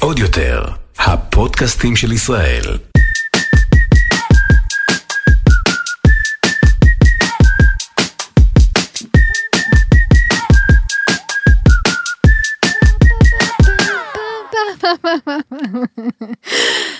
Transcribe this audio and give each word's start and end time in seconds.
עוד 0.00 0.18
יותר, 0.18 0.64
הפודקאסטים 0.98 1.96
של 1.96 2.12
ישראל. 2.12 2.62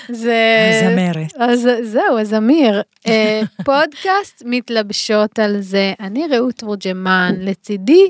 זה... 0.09 0.71
הזמרת. 0.83 1.33
אז 1.39 1.69
זהו, 1.83 2.19
אז 2.21 2.35
אמיר, 2.35 2.83
אה, 3.07 3.41
פודקאסט 3.65 4.43
מתלבשות 4.45 5.39
על 5.39 5.61
זה. 5.61 5.93
אני 6.01 6.27
רעות 6.31 6.55
תורג'מן, 6.55 7.35
לצידי 7.39 8.09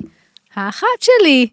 האחת 0.55 0.87
שלי, 1.01 1.49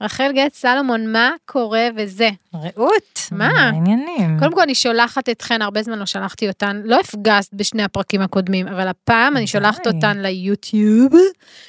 רחל 0.00 0.32
גט 0.34 0.54
סלומון, 0.54 1.12
מה 1.12 1.30
קורה 1.46 1.88
וזה? 1.96 2.28
רעות, 2.54 3.20
מה? 3.32 3.46
העניינים? 3.46 4.36
קודם 4.38 4.52
כל 4.52 4.60
אני 4.60 4.74
שולחת 4.74 5.28
אתכן, 5.28 5.62
הרבה 5.62 5.82
זמן 5.82 5.98
לא 5.98 6.06
שלחתי 6.06 6.48
אותן, 6.48 6.80
לא 6.84 7.00
הפגזת 7.00 7.54
בשני 7.54 7.82
הפרקים 7.82 8.22
הקודמים, 8.22 8.68
אבל 8.68 8.88
הפעם 8.88 9.36
אני 9.36 9.46
שולחת. 9.46 9.86
אותן 9.86 10.18
ליוטיוב, 10.18 11.12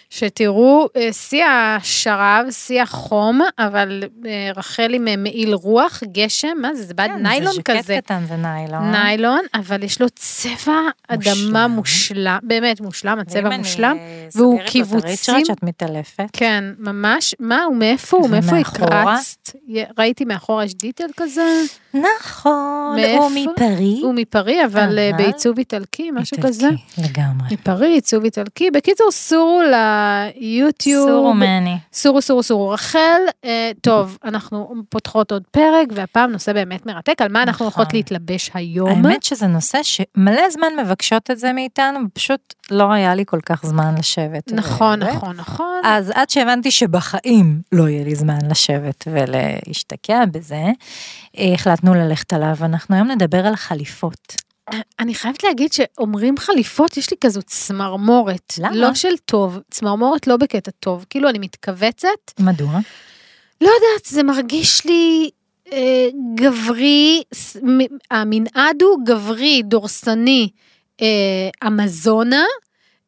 שתראו 0.09 0.87
אה, 0.95 1.13
שיא 1.13 1.45
השרב, 1.45 2.45
שיא 2.51 2.81
החום, 2.81 3.41
אבל 3.59 4.03
אה, 4.25 4.51
רחל 4.55 4.93
עם 4.93 5.07
אה, 5.07 5.17
מעיל 5.17 5.53
רוח, 5.53 6.03
גשם, 6.11 6.57
מה 6.61 6.73
זה, 6.73 6.83
זה 6.83 6.93
בד 6.93 7.07
כן, 7.07 7.23
ניילון 7.23 7.53
זה 7.53 7.61
כזה. 7.61 7.81
ז'קט 7.81 8.05
קטן, 8.05 8.23
זה 8.27 8.35
ניילון. 8.35 8.91
ניילון, 8.91 9.41
אבל 9.53 9.83
יש 9.83 10.01
לו 10.01 10.07
צבע 10.09 10.79
אדמה 11.07 11.67
מושלם. 11.67 11.87
מושלם, 12.17 12.37
באמת 12.43 12.81
מושלם, 12.81 13.19
הצבע 13.19 13.49
ואם 13.49 13.57
מושלם. 13.57 13.97
אני 14.01 14.27
והוא 14.35 14.51
סוגרת 14.53 14.59
לו 14.59 14.65
את 14.65 14.69
קיבוצים. 14.71 15.07
הריצ'רד 15.09 15.45
שאת 15.45 15.63
מתעלפת. 15.63 16.25
כן, 16.33 16.63
ממש, 16.79 17.35
מה, 17.39 17.67
ומאיפה 17.71 18.16
הוא, 18.21 18.29
מאיפה? 18.29 18.57
הקרצת? 18.57 19.49
ראיתי 19.97 20.25
מאחורה 20.25 20.65
יש 20.65 20.73
דיטל 20.73 21.05
כזה, 21.17 21.61
נכון, 21.93 22.95
מאיפה? 22.95 23.23
הוא 23.23 23.31
מפרי. 23.35 23.99
הוא 24.03 24.13
מפרי, 24.13 24.65
אבל 24.65 24.99
אה, 24.99 25.09
אבל- 25.09 25.17
בעיצוב 25.17 25.57
איטלקי, 25.57 26.11
משהו 26.11 26.37
איטלקי, 26.37 26.47
כזה. 26.53 26.69
לגמרי. 26.97 27.47
מפרי, 27.51 27.87
עיצוב 27.93 28.23
איטלקי. 28.23 28.71
בקיצור, 28.71 29.11
סורו 29.11 29.61
ליוטיוב. 30.35 31.07
סורו 31.09 31.33
מני. 31.33 31.77
סורו, 31.93 32.21
סורו, 32.21 32.43
סורו. 32.43 32.69
רחל, 32.69 33.21
אה, 33.45 33.71
טוב, 33.81 34.17
אנחנו 34.23 34.73
פותחות 34.89 35.31
עוד 35.31 35.43
פרק, 35.51 35.87
והפעם 35.93 36.31
נושא 36.31 36.53
באמת 36.53 36.85
מרתק, 36.85 37.21
על 37.21 37.31
מה 37.31 37.43
אנחנו 37.43 37.65
נכון. 37.67 37.79
הולכות 37.81 37.93
להתלבש 37.93 38.51
היום. 38.53 38.89
האמת 38.89 39.23
שזה 39.23 39.47
נושא 39.47 39.77
שמלא 39.83 40.49
זמן 40.49 40.67
מבקשות 40.83 41.31
את 41.31 41.39
זה 41.39 41.53
מאיתנו, 41.53 41.99
פשוט 42.13 42.53
לא 42.71 42.91
היה 42.91 43.15
לי 43.15 43.23
כל 43.25 43.39
כך 43.45 43.65
זמן 43.65 43.95
לשבת. 43.99 44.51
נכון, 44.51 45.03
ו- 45.03 45.05
נכון, 45.13 45.35
נכון. 45.35 45.81
אז 45.83 46.11
עד 46.15 46.29
שהבנתי 46.29 46.71
שבחיים 46.71 47.61
לא 47.71 47.89
יהיה 47.89 48.03
לי 48.07 48.15
זמן 48.15 48.37
לשבת 48.49 49.07
ולהשתקע 49.07 50.25
בזה, 50.25 50.63
אה, 51.37 51.53
החלטנו 51.53 51.93
ללכת 51.93 52.33
עליו. 52.33 52.55
אנחנו 52.61 52.95
היום 52.95 53.11
נדבר 53.11 53.45
על 53.45 53.55
חליפות. 53.55 54.35
אני 54.99 55.15
חייבת 55.15 55.43
להגיד 55.43 55.73
שאומרים 55.73 56.37
חליפות, 56.37 56.97
יש 56.97 57.11
לי 57.11 57.17
כזו 57.21 57.41
צמרמורת. 57.41 58.53
למה? 58.57 58.75
לא 58.75 58.93
של 58.93 59.17
טוב, 59.25 59.59
צמרמורת 59.71 60.27
לא 60.27 60.37
בקטע 60.37 60.71
טוב, 60.79 61.05
כאילו 61.09 61.29
אני 61.29 61.39
מתכווצת. 61.39 62.31
מדוע? 62.39 62.79
לא 63.61 63.67
יודעת, 63.67 64.05
זה 64.05 64.23
מרגיש 64.23 64.85
לי 64.85 65.29
אה, 65.71 66.07
גברי, 66.35 67.23
המנעד 68.11 68.81
הוא 68.81 69.05
גברי, 69.05 69.61
דורסני, 69.65 70.49
אה, 71.01 71.67
אמזונה, 71.67 72.43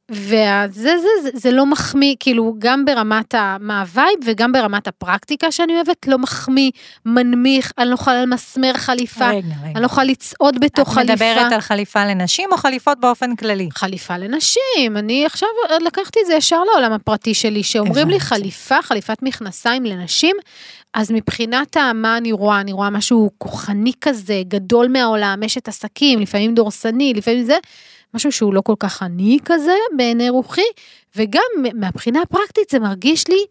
וזה 0.09 0.67
זה, 0.73 1.07
זה, 1.23 1.29
זה 1.33 1.51
לא 1.51 1.65
מחמיא, 1.65 2.15
כאילו, 2.19 2.55
גם 2.59 2.85
ברמת 2.85 3.35
מה 3.59 3.79
הווייב 3.81 4.19
וגם 4.25 4.51
ברמת 4.51 4.87
הפרקטיקה 4.87 5.51
שאני 5.51 5.75
אוהבת, 5.75 6.07
לא 6.07 6.17
מחמיא, 6.17 6.71
מנמיך, 7.05 7.71
אני 7.77 7.89
לא 7.89 7.93
יכולה 7.93 8.21
ללבוש 8.21 8.73
חליפה, 8.73 9.29
רגע, 9.29 9.37
רגע. 9.37 9.71
אני 9.75 9.81
לא 9.81 9.85
יכולה 9.85 10.05
לצעוד 10.05 10.59
בתוך 10.59 10.89
את 10.89 10.93
חליפה. 10.93 11.13
מדברת 11.13 11.51
על 11.51 11.61
חליפה 11.61 12.05
לנשים 12.05 12.49
או 12.51 12.57
חליפות 12.57 12.99
באופן 12.99 13.35
כללי? 13.35 13.69
חליפה 13.73 14.17
לנשים, 14.17 14.97
אני 14.97 15.25
עכשיו 15.25 15.49
לקחתי 15.85 16.19
את 16.21 16.25
זה 16.25 16.33
ישר 16.33 16.63
לעולם 16.63 16.91
הפרטי 16.93 17.33
שלי, 17.33 17.63
שאומרים 17.63 18.09
לי. 18.09 18.19
חליפה, 18.19 18.81
חליפת 18.81 19.17
מכנסיים 19.21 19.85
לנשים, 19.85 20.35
אז 20.93 21.11
מבחינת 21.11 21.77
מה 21.77 22.17
אני 22.17 22.31
רואה, 22.31 22.61
אני 22.61 22.71
רואה 22.71 22.89
משהו 22.89 23.31
כוחני 23.37 23.91
כזה, 24.01 24.41
גדול 24.47 24.87
מהעולם, 24.87 25.43
אשת 25.45 25.67
עסקים, 25.67 26.19
לפעמים 26.19 26.55
דורסני, 26.55 27.13
לפעמים 27.13 27.43
זה, 27.43 27.57
משהו 28.13 28.31
שהוא 28.31 28.53
לא 28.53 28.61
כל 28.61 28.75
כך 28.79 29.03
עני 29.03 29.37
כזה 29.45 29.75
בעיני 29.97 30.29
רוחי, 30.29 30.61
וגם 31.15 31.43
מהבחינה 31.73 32.21
הפרקטית 32.21 32.69
זה 32.69 32.79
מרגיש 32.79 33.27
לי, 33.27 33.45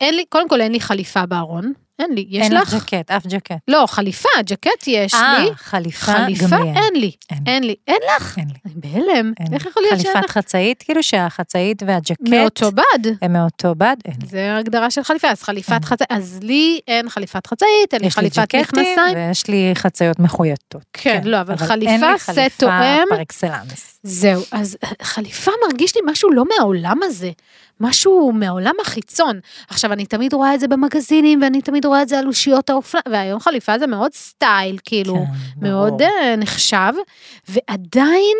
אין 0.00 0.14
לי, 0.14 0.24
קודם 0.28 0.48
כל 0.48 0.60
אין 0.60 0.72
לי 0.72 0.80
חליפה 0.80 1.26
בארון, 1.26 1.72
אין 1.98 2.12
לי, 2.14 2.26
יש 2.28 2.42
אין 2.42 2.52
לך? 2.52 2.74
לך 2.74 2.84
ג'קט, 2.84 3.10
אף 3.10 3.26
ג'קט. 3.26 3.52
לא, 3.68 3.84
חליפה, 3.88 4.28
ג'קט 4.46 4.84
יש 4.86 5.14
אה, 5.14 5.38
לי, 5.38 5.50
חליפה, 5.56 6.12
חליפה 6.12 6.46
גם 6.56 6.62
לי 6.62 6.68
אין. 6.68 6.76
אין 6.76 6.94
לי, 6.94 7.12
אין. 7.30 7.42
אין 7.46 7.64
לי, 7.64 7.74
אין 7.88 7.96
לך? 8.16 8.38
אין 8.38 8.48
לי. 8.48 8.54
אני 8.64 8.74
בהלם, 8.74 9.32
אין 9.40 9.54
איך 9.54 9.64
לי. 9.64 9.70
יכול 9.70 9.82
להיות 9.82 10.00
שאין 10.00 10.12
חליפת 10.12 10.24
לך? 10.28 10.38
חצאית, 10.38 10.82
כאילו 10.82 11.02
שהחצאית 11.02 11.82
והג'קט 11.86 12.20
מאותו 12.28 12.72
בד. 12.72 13.12
הם 13.22 13.32
מאותו 13.32 13.74
בד, 13.74 13.96
אין 14.04 14.14
לי. 14.22 14.28
זה 14.28 14.52
ההגדרה 14.52 14.90
של 14.90 15.02
חליפה, 15.02 15.28
אז 15.30 15.42
חליפת 15.42 15.72
אין. 15.72 15.84
חצאית, 15.84 16.12
אז 16.12 16.38
לי 16.42 16.80
אין 16.88 17.08
חליפת 17.08 17.46
חצאית, 17.46 17.94
אין 17.94 18.00
לי 18.00 18.06
לי 18.06 18.10
חליפת 18.10 18.54
מכנסיים. 18.54 19.16
ויש 19.16 19.48
לי 19.48 19.70
חצאיות 19.74 20.18
מחויטות. 20.18 20.82
כן, 20.92 21.20
לא, 21.24 21.40
אבל 21.40 21.54
אין 21.60 21.66
חליפה 21.68 22.12
לי 22.12 22.18
סט 22.18 22.30
חליפה 22.30 22.56
תואם. 22.58 23.04
פר 23.10 23.22
אקסלנס. 23.22 24.00
זהו, 24.02 24.42
אז 24.52 24.76
חליפה 25.02 25.50
מרגיש 25.68 25.96
לי 25.96 26.02
משהו 26.04 26.30
לא 26.30 26.44
מהעולם 26.44 26.98
הזה, 27.02 27.30
משהו 27.82 28.32
מהעולם 28.32 28.74
החיצון. 28.80 29.40
עכשיו, 29.68 29.92
אני 29.92 30.06
תמיד 30.06 30.32
רואה 30.32 30.54
את 30.54 30.60
זה 30.60 30.68
במגזינים, 30.68 31.42
ואני 31.42 31.62
תמיד 31.62 31.84
רואה 31.84 32.02
את 32.02 32.08
זה 32.08 32.18
על 32.18 32.26
אושיות 32.26 32.70
האופנה, 32.70 33.00
והיום 33.10 33.40
חליפה 33.40 33.78
זה 33.78 33.86
מאוד 33.86 34.14
סטייל, 34.14 34.78
כאילו, 34.84 35.14
כן, 35.14 35.68
מאוד. 35.68 36.02
אה, 36.02 36.36
נחשב, 36.36 36.92
ועדיין, 37.48 38.36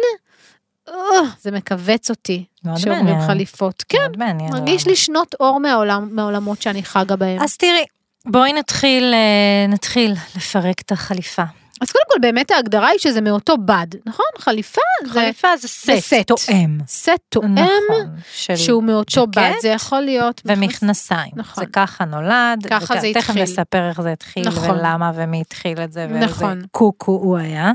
אה, 0.88 0.94
זה 1.40 1.50
מכווץ 1.50 2.10
אותי, 2.10 2.44
שאומרים. 2.76 3.20
חליפות. 3.26 3.84
כן, 3.88 3.98
מאוד 3.98 4.16
מעניין. 4.18 4.52
מרגיש. 4.52 4.86
לי 4.86 4.96
שנות 4.96 5.34
אור 5.40 5.60
מהעולם, 5.60 6.08
מהעולמות 6.10 6.62
שאני 6.62 6.82
חגה 6.82 7.16
בהם. 7.16 7.42
אז 7.42 7.56
תראי, 7.56 7.84
בואי 8.26 8.52
נתחיל, 8.52 9.14
אה, 9.14 9.66
נתחיל 9.68 10.14
לפרק 10.36 10.80
את 10.80 10.92
החליפה. 10.92 11.44
אז 11.82 11.92
קודם 11.92 12.04
כל 12.08 12.18
באמת 12.20 12.50
ההגדרה 12.50 12.88
היא 12.88 12.98
שזה 12.98 13.20
מאותו 13.20 13.54
בד, 13.58 13.86
נכון? 14.06 14.26
חליפה 14.38 14.80
זה 15.04 15.10
חליפה 15.10 15.48
זה 15.56 15.68
סט, 15.68 15.90
סט. 16.00 16.14
תואם. 16.26 16.78
סט 16.86 17.10
תואם 17.28 17.54
נכון, 17.54 18.06
של 18.32 18.56
שהוא 18.56 18.82
מאותו 18.82 19.26
בד, 19.26 19.52
זה 19.62 19.68
יכול 19.68 20.00
להיות 20.00 20.40
מכנס- 20.44 20.58
ומכנסיים. 20.58 21.32
נכון. 21.36 21.64
זה 21.64 21.70
ככה 21.72 22.04
נולד. 22.04 22.66
ככה 22.70 22.94
וכ- 22.94 23.00
זה 23.00 23.10
תכף 23.14 23.28
התחיל. 23.30 23.42
נספר 23.42 23.88
איך 23.88 24.00
זה 24.00 24.12
התחיל 24.12 24.48
נכון. 24.48 24.70
ולמה 24.70 25.12
ומי 25.14 25.40
התחיל 25.40 25.80
את 25.80 25.92
זה 25.92 26.06
ואיזה 26.10 26.26
נכון. 26.26 26.62
קוקו 26.70 27.12
הוא 27.12 27.36
היה. 27.38 27.72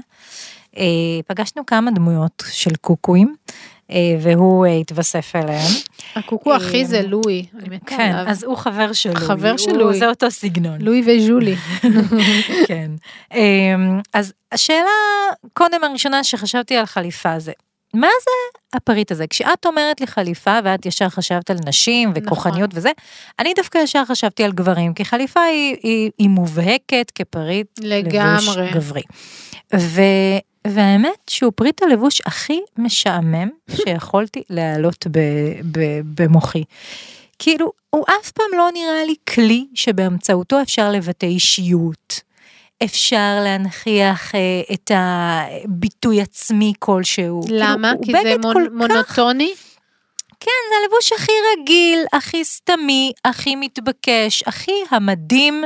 אה, 0.78 0.84
פגשנו 1.28 1.66
כמה 1.66 1.92
דמויות 1.92 2.44
של 2.52 2.76
קוקואים, 2.76 3.36
והוא 4.22 4.66
אה, 4.66 4.72
התווסף 4.74 5.36
אליהם. 5.36 5.72
הקוקו 6.16 6.60
זה 6.84 6.98
אה, 6.98 7.02
לואי, 7.02 7.46
אני 7.60 7.76
מתה 7.76 7.86
כן. 7.86 8.16
אז 8.28 8.44
הוא 8.44 8.58
חבר 8.58 8.94
של 8.94 9.10
לואי. 9.10 9.22
חבר 9.22 9.58
של 9.58 9.78
לואי. 9.78 10.00
זה 10.00 10.10
אותו 10.10 10.32
סגנון. 10.32 10.82
לואי 10.82 11.02
וז'ולי. 11.06 11.56
כן. 12.68 12.92
אמ, 13.34 14.00
אז 14.14 14.34
השאלה, 14.52 14.90
קודם 15.54 15.84
הראשונה 15.84 16.24
שחשבתי 16.24 16.76
על 16.76 16.86
חליפה 16.86 17.40
זה, 17.40 17.52
מה 17.94 18.08
זה 18.08 18.60
הפריט 18.78 19.12
הזה? 19.12 19.28
כשאת 19.30 19.66
אומרת 19.66 20.02
לי 20.02 20.08
חליפה 20.08 20.60
ואת 20.64 20.86
ישר 20.86 21.10
חשבת 21.10 21.50
על 21.50 21.58
נשים 21.66 22.12
וכוחניות 22.16 22.70
וזה, 22.74 22.92
אני 23.40 23.54
דווקא 23.56 23.78
ישר 23.78 24.06
חשבתי 24.06 24.44
על 24.44 24.52
גברים, 24.52 24.94
כי 24.94 25.06
חליפה 25.06 25.42
היא, 25.42 25.76
היא, 25.84 26.12
היא 26.18 26.30
מובהקת 26.30 27.12
כפריט 27.16 27.68
לבוש 27.82 28.14
לגמרי. 28.14 28.72
גברי. 28.72 29.02
ו... 29.76 30.02
והאמת 30.74 31.20
שהוא 31.30 31.52
פריט 31.56 31.84
הלבוש 31.84 32.22
הכי 32.26 32.60
משעמם 32.78 33.50
שיכולתי 33.72 34.44
להעלות 34.50 35.08
במוחי. 36.16 36.64
כאילו, 37.40 37.72
הוא 37.90 38.04
אף 38.22 38.32
פעם 38.32 38.46
לא 38.58 38.70
נראה 38.74 39.06
לי 39.06 39.16
כלי 39.36 39.68
שבאמצעותו 39.74 40.62
אפשר 40.62 40.92
לבטא 40.92 41.26
אישיות. 41.26 42.22
אפשר 42.84 43.40
להנכיח 43.44 44.36
אה, 44.36 44.40
את 44.74 44.92
הביטוי 44.96 46.22
עצמי 46.22 46.74
כלשהו. 46.80 47.42
למה? 47.50 47.92
כאילו, 48.02 48.20
כי 48.20 48.28
זה 48.30 48.36
מונ- 48.42 48.54
כך 48.68 48.72
מונוטוני? 48.74 49.52
כן, 50.40 50.52
זה 50.70 50.76
הלבוש 50.84 51.14
הכי 51.14 51.32
רגיל, 51.54 52.06
הכי 52.14 52.46
סתמי, 52.46 53.12
הכי 53.26 53.56
מתבקש, 53.56 54.44
הכי 54.46 54.72
המדהים 54.92 55.64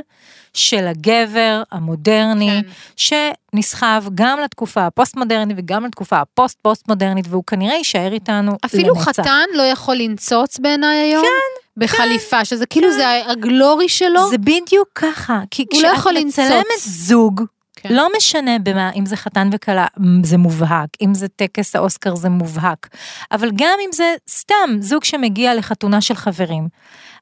של 0.54 0.88
הגבר 0.88 1.64
המודרני, 1.72 2.62
כן. 2.98 3.12
שנסחב 3.56 4.04
גם 4.16 4.40
לתקופה 4.40 4.86
הפוסט-מודרנית 4.86 5.58
וגם 5.60 5.86
לתקופה 5.86 6.20
הפוסט-פוסט-מודרנית, 6.20 7.26
והוא 7.30 7.44
כנראה 7.48 7.76
יישאר 7.76 8.14
איתנו 8.14 8.52
אפילו 8.66 8.96
לנצח. 8.96 9.10
חתן 9.10 9.46
לא 9.54 9.64
יכול 9.64 9.96
לנצוץ 9.96 10.60
בעיניי 10.60 10.98
היום? 10.98 11.24
כן. 11.26 11.62
בחליפה, 11.78 12.46
שזה 12.46 12.66
כאילו 12.66 12.92
זה 12.92 13.26
הגלורי 13.28 13.90
שלו? 13.90 14.30
זה 14.30 14.38
בדיוק 14.38 14.90
ככה, 14.96 15.40
כי 15.52 15.66
לא 15.74 15.94
כשאת 15.98 16.06
לנצוץ. 16.14 16.40
מצלמת 16.40 16.66
זוג, 16.80 17.44
כן. 17.82 17.94
לא 17.94 18.08
משנה 18.18 18.60
במה, 18.60 18.92
אם 18.96 19.06
זה 19.06 19.16
חתן 19.16 19.50
וכלה, 19.54 19.88
זה 20.24 20.38
מובהק, 20.38 20.90
אם 21.02 21.14
זה 21.14 21.28
טקס 21.28 21.76
האוסקר 21.76 22.16
זה 22.16 22.30
מובהק, 22.30 22.90
אבל 23.32 23.52
גם 23.56 23.78
אם 23.86 23.90
זה 23.92 24.16
סתם 24.30 24.70
זוג 24.80 25.04
שמגיע 25.04 25.56
לחתונה 25.56 26.02
של 26.02 26.16
חברים, 26.16 26.68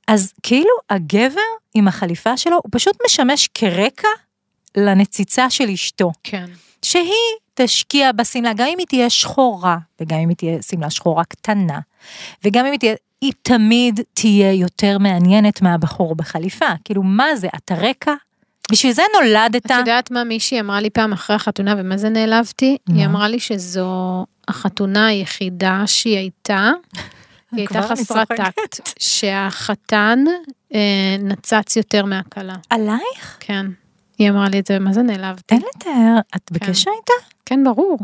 אז 0.08 0.34
כאילו 0.44 0.72
הגבר 0.90 1.42
עם 1.74 1.88
החליפה 1.88 2.38
שלו, 2.38 2.56
הוא 2.56 2.70
פשוט 2.72 2.98
משמש 3.06 3.50
כרקע 3.54 4.08
לנציצה 4.78 5.50
של 5.50 5.70
אשתו. 5.70 6.12
כן. 6.24 6.46
שהיא 6.82 7.14
תשקיע 7.54 8.12
בשמלה, 8.12 8.54
גם 8.54 8.68
אם 8.68 8.78
היא 8.78 8.88
תהיה 8.88 9.10
שחורה, 9.10 9.78
וגם 10.02 10.20
אם 10.20 10.30
היא 10.30 10.38
תהיה 10.38 10.62
שמלה 10.62 10.90
שחורה 10.90 11.24
קטנה, 11.24 11.80
וגם 12.44 12.66
אם 12.66 12.72
היא 12.72 12.80
תהיה, 12.80 12.96
היא 13.22 13.34
תמיד 13.42 14.00
תהיה 14.14 14.54
יותר 14.54 14.98
מעניינת 14.98 15.62
מהבחור 15.62 16.16
בחליפה. 16.16 16.66
כאילו, 16.84 17.04
מה 17.04 17.36
זה, 17.36 17.48
אתה 17.56 17.76
רקע? 17.76 18.14
בשביל 18.72 18.92
זה 18.94 19.02
נולדת. 19.20 19.66
את 19.66 19.72
יודעת 19.72 20.12
מה 20.12 20.24
מישהי 20.24 20.60
אמרה 20.60 20.82
לי 20.82 20.90
פעם 20.90 21.14
אחרי 21.14 21.36
החתונה, 21.36 21.76
ומה 21.78 21.98
זה 21.98 22.10
נעלבתי? 22.10 22.78
היא 22.88 23.06
אמרה 23.06 23.28
לי 23.28 23.40
שזו 23.40 24.26
החתונה 24.48 25.08
היחידה 25.08 25.84
שהיא 25.86 26.18
הייתה, 26.18 26.72
היא 27.52 27.60
הייתה 27.60 27.82
חסרת. 27.82 28.28
טקט, 28.28 28.90
שהחתן 29.00 30.20
אה, 30.74 31.16
נצץ 31.20 31.76
יותר 31.76 32.06
מהכלה. 32.06 32.56
עלייך? 32.70 33.38
כן. 33.40 33.66
היא 34.18 34.30
אמרה 34.30 34.50
לי 34.50 34.60
את 34.60 34.68
זה, 34.68 34.80
מה 34.80 34.94
זה 34.94 35.02
נעלבתי? 35.02 35.56
אין 35.56 35.64
לתאר, 35.76 36.20
את 36.36 36.52
בקשר 36.52 36.92
איתה? 37.00 37.14
כן, 37.46 37.64
ברור. 37.64 38.00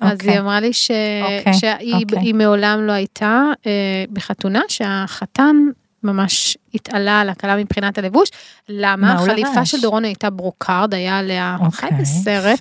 אז 0.00 0.12
אוקיי. 0.12 0.30
היא 0.30 0.40
אמרה 0.40 0.60
לי 0.60 0.72
ש... 0.72 0.90
אוקיי, 1.22 1.54
שהיא 1.54 1.94
אוקיי. 1.94 2.18
היא 2.18 2.34
מעולם 2.34 2.80
לא 2.86 2.92
הייתה 2.92 3.44
אה, 3.66 4.04
בחתונה, 4.12 4.60
שהחתן 4.68 5.56
ממש 6.02 6.56
התעלה 6.74 7.20
על 7.20 7.28
הכלה 7.28 7.56
מבחינת 7.56 7.98
הלבוש. 7.98 8.28
למה? 8.68 9.12
החליפה? 9.12 9.66
של 9.66 9.80
דורון 9.80 10.04
הייתה 10.04 10.30
ברוקארד, 10.30 10.94
היה 10.94 11.18
עליה, 11.18 11.56
הוא 11.60 11.70
חי 11.70 11.86
אוקיי, 11.86 11.98
בסרט. 12.00 12.60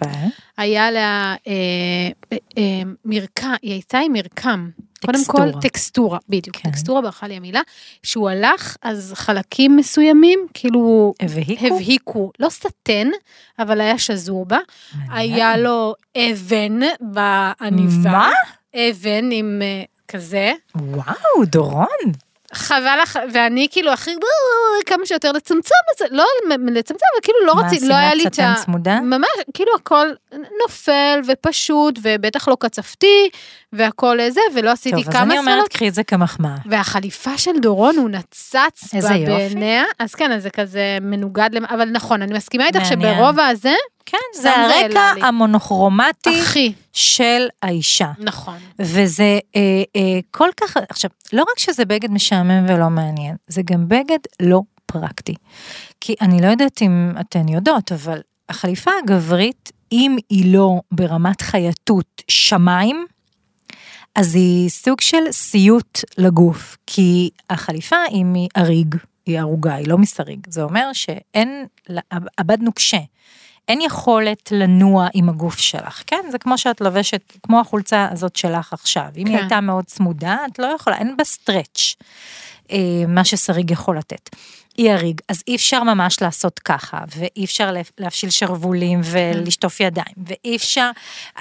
היה 0.58 0.88
עליה 0.88 1.36
אה, 1.48 1.54
אה, 2.32 2.38
אה, 2.58 2.82
מרקם, 3.06 3.54
היא 3.62 3.72
הייתה 3.72 3.98
עם 4.00 4.14
מרקם. 4.14 4.70
קודם 5.06 5.26
כל, 5.26 5.38
טקסטורה. 5.38 5.62
טקסטורה, 5.62 6.18
בדיוק, 6.30 6.56
כן. 6.58 6.70
טקסטורה 6.70 7.02
ברחה 7.02 7.28
לי 7.28 7.38
המילה. 7.38 7.62
שהוא 8.04 8.30
הלך, 8.30 8.76
אז 8.82 9.14
חלקים 9.16 9.78
מסוימים, 9.78 10.40
כאילו, 10.54 11.14
הבהיקו? 11.20 11.66
הבהיקו, 11.66 12.32
לא 12.40 12.50
סטן, 12.50 13.08
אבל 13.60 13.82
היה 13.82 13.98
שזור 13.98 14.46
בה. 14.46 14.60
היה 15.10 15.58
לו 15.58 15.94
אבן 16.18 16.80
בעניבה. 17.00 18.12
מה? 18.12 18.30
אבן 18.76 19.30
עם 19.32 19.62
אה, 19.62 19.84
כזה. 20.08 20.54
וואו, 20.76 21.46
דורון. 21.46 22.12
חבל 22.54 23.00
לך, 23.04 23.20
ואני 23.34 23.68
כאילו 23.72 23.92
הכי, 23.92 24.12
"אה, 24.12 24.16
כמה 24.86 25.06
שיותר 25.06 25.32
לצמצם 25.32 25.76
את 25.94 25.98
זה, 25.98 26.06
לא 26.12 26.26
לצמצם, 26.50 27.06
אבל 27.14 27.22
כאילו 27.24 27.38
לא 27.46 27.56
מה, 27.56 27.62
רציתי, 27.62 27.82
לא 27.88 27.94
שמלת 27.94 28.00
היה 28.04 28.14
לי 28.14 28.24
את 28.24 28.28
ה... 28.28 28.32
סטן 28.32 28.54
צמודה? 28.66 29.00
ממש, 29.02 29.30
כאילו 29.54 29.72
הכל 29.76 30.08
נופל 30.64 31.22
ופשוט, 31.28 32.00
ובטח 32.02 32.48
לא 32.48 32.58
קצפתי, 32.60 33.30
והכל 33.74 34.18
זה, 34.30 34.42
ולא 34.56 34.70
עשיתי 34.72 34.96
טוב, 34.96 35.08
אז 35.08 35.14
כמה 35.14 35.24
אני 35.24 35.40
אומרת. 35.40 35.68
קחי 35.68 35.88
את 35.88 35.94
זה 35.94 36.04
כמחמאה. 36.04 36.56
והחליפה 36.66 37.38
של 37.38 37.52
דורון, 37.62 37.98
הוא 37.98 38.10
נצץ 38.10 38.94
בה. 38.94 39.10
בעיניה, 39.10 39.84
אז 40.00 40.16
כן, 40.16 40.32
אז 40.32 40.44
זה 40.44 40.50
כזה 40.50 40.98
מנוגד, 41.02 41.50
אבל 41.70 41.90
נכון, 41.90 42.22
אני 42.22 42.34
מסכימה 42.34 42.66
איתך 42.66 42.80
מעניין. 42.80 43.16
שברוב 43.16 43.40
הזה, 43.40 43.74
כן, 44.12 44.42
זה 44.42 44.56
הרקע. 44.56 45.14
המונוכרומטי 45.22 46.42
הכי, 46.42 46.74
של 46.94 47.48
האישה. 47.62 48.12
נכון. 48.20 48.58
וזה 48.80 49.40
אה, 49.56 49.62
אה, 49.96 50.20
כל 50.32 50.50
כך, 50.62 50.78
עכשיו, 50.90 51.12
לא 51.34 51.42
רק 51.52 51.60
שזה 51.60 51.86
בגד 51.86 52.12
משעמם 52.12 52.66
ולא 52.70 52.90
מעניין, 52.90 53.36
זה 53.48 53.62
גם 53.66 53.88
בגד 53.88 54.20
לא 54.42 54.62
פרקטי. 54.86 55.36
כי 56.02 56.16
אני 56.22 56.42
לא 56.42 56.48
יודעת 56.48 56.82
אם 56.82 57.12
אתן 57.20 57.48
יודעות, 57.48 57.92
אבל 57.92 58.22
החליפה 58.50 58.92
הגברית, 59.04 59.72
אם 59.92 60.18
היא 60.30 60.54
לא 60.54 60.82
ברמת 60.92 61.42
חייטות 61.42 62.24
שמיים, 62.28 63.06
אז 64.16 64.36
היא 64.36 64.70
סוג 64.70 65.02
של 65.02 65.32
סיוט 65.32 66.00
לגוף, 66.18 66.78
כי 66.88 67.30
החליפה 67.50 67.96
היא 68.10 68.26
מאריג, 68.26 68.96
היא 69.26 69.40
ערוגה, 69.40 69.76
היא 69.76 69.88
לא 69.88 69.98
מסריג. 69.98 70.40
זה 70.50 70.64
אומר 70.64 70.94
שאין, 70.94 71.66
הבד 72.38 72.62
נוקשה. 72.62 73.00
אין 73.70 73.82
יכולת 73.82 74.52
לנוע 74.52 75.08
עם 75.14 75.30
הגוף 75.30 75.58
שלך, 75.58 76.04
כן? 76.08 76.22
זה 76.32 76.38
כמו 76.38 76.58
שאת 76.58 76.82
לובשת, 76.82 77.22
כמו 77.44 77.60
החולצה 77.60 78.08
הזאת 78.12 78.36
שלך 78.36 78.74
עכשיו. 78.74 79.06
אם 79.18 79.26
היא 79.28 79.36
כן. 79.36 79.42
הייתה 79.42 79.62
מאוד 79.62 79.86
צמודה, 79.86 80.38
את 80.52 80.60
לא 80.60 80.66
יכולה, 80.66 80.98
אין 80.98 81.18
בה 81.18 81.24
סטרץ', 81.24 81.96
אה, 82.72 82.78
מה 83.08 83.26
ששריג 83.26 83.72
יכול 83.72 83.98
לתת. 83.98 84.30
היא 84.78 84.92
הריג, 84.92 85.22
אז 85.30 85.44
אי 85.48 85.56
אפשר 85.56 85.84
ממש 85.84 86.22
לעשות 86.22 86.60
ככה, 86.60 86.98
ואי 87.18 87.46
אפשר 87.46 87.72
לה- 87.72 87.82
להפשיל 87.98 88.30
שרוולים 88.30 89.02
ולשטוף 89.04 89.80
ידיים, 89.80 90.16
ואי 90.28 90.56
אפשר, 90.56 90.92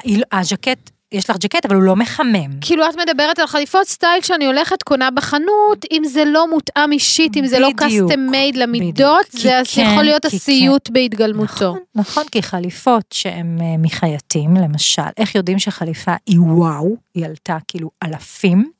היא 0.03 0.23
הז'קט, 0.33 0.91
יש 1.13 1.31
לך 1.31 1.37
ג'קט, 1.37 1.67
אבל 1.67 1.75
הוא 1.75 1.83
לא 1.83 1.97
מחמם. 1.97 2.61
כאילו 2.61 2.89
את 2.89 2.95
מדברת 2.97 3.39
על 3.39 3.47
חליפות 3.47 3.87
סטייל 3.87 4.23
שאני 4.23 4.47
הולכת 4.47 4.83
קונה 4.83 5.11
בחנות, 5.11 5.85
אם 5.93 6.03
זה 6.05 6.25
לא 6.25 6.51
מותאם 6.51 6.93
אישית, 6.93 7.37
אם 7.37 7.47
זה 7.47 7.59
לא 7.59 7.69
custom 7.81 8.33
made 8.33 8.57
למידות. 8.57 9.27
זה 9.31 9.61
כן, 9.75 9.83
יכול 9.93 10.03
להיות 10.03 10.25
הסיוט 10.25 10.91
בהתגלמותו. 10.91 11.45
נכון, 11.55 11.79
נכון, 11.95 12.25
כי 12.33 12.43
חליפות 12.43 13.05
שהן 13.13 13.59
אה, 13.61 13.77
מחייטים, 13.79 14.57
למשל, 14.57 15.03
איך 15.17 15.35
יודעים 15.35 15.59
שחליפה 15.59 16.15
היא 16.27 16.41
וואו, 16.41 16.97
היא 17.15 17.25
עלתה 17.27 17.57
כאילו 17.69 17.91
אלפים? 18.05 18.71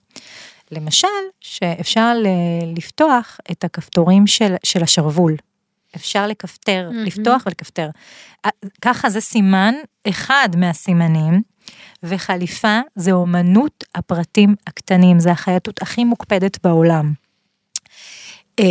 למשל, 0.73 1.09
שאפשר 1.41 2.13
ל- 2.15 2.27
לפתוח 2.77 3.39
את 3.51 3.65
הכפתורים 3.65 4.27
של, 4.27 4.55
של 4.65 4.83
השרוול. 4.83 5.37
אפשר 5.97 6.27
לכפתר, 6.27 6.89
מהמם. 6.93 7.05
לפתוח 7.05 7.43
ולכפתר. 7.47 7.89
אה, 8.47 8.51
ככה 8.83 9.11
זה 9.11 9.21
סימן, 9.21 9.75
אחד 10.09 10.49
מהסימנים, 10.57 11.43
וחליפה 12.03 12.81
זה 12.97 13.13
אומנות 13.13 13.85
הפרטים 13.95 14.55
הקטנים, 14.67 15.21
זה 15.21 15.31
החייטות 15.31 15.83
הכי 15.83 16.05
מוקפדת 16.05 16.59
בעולם. 16.65 17.13
אה, 18.61 18.65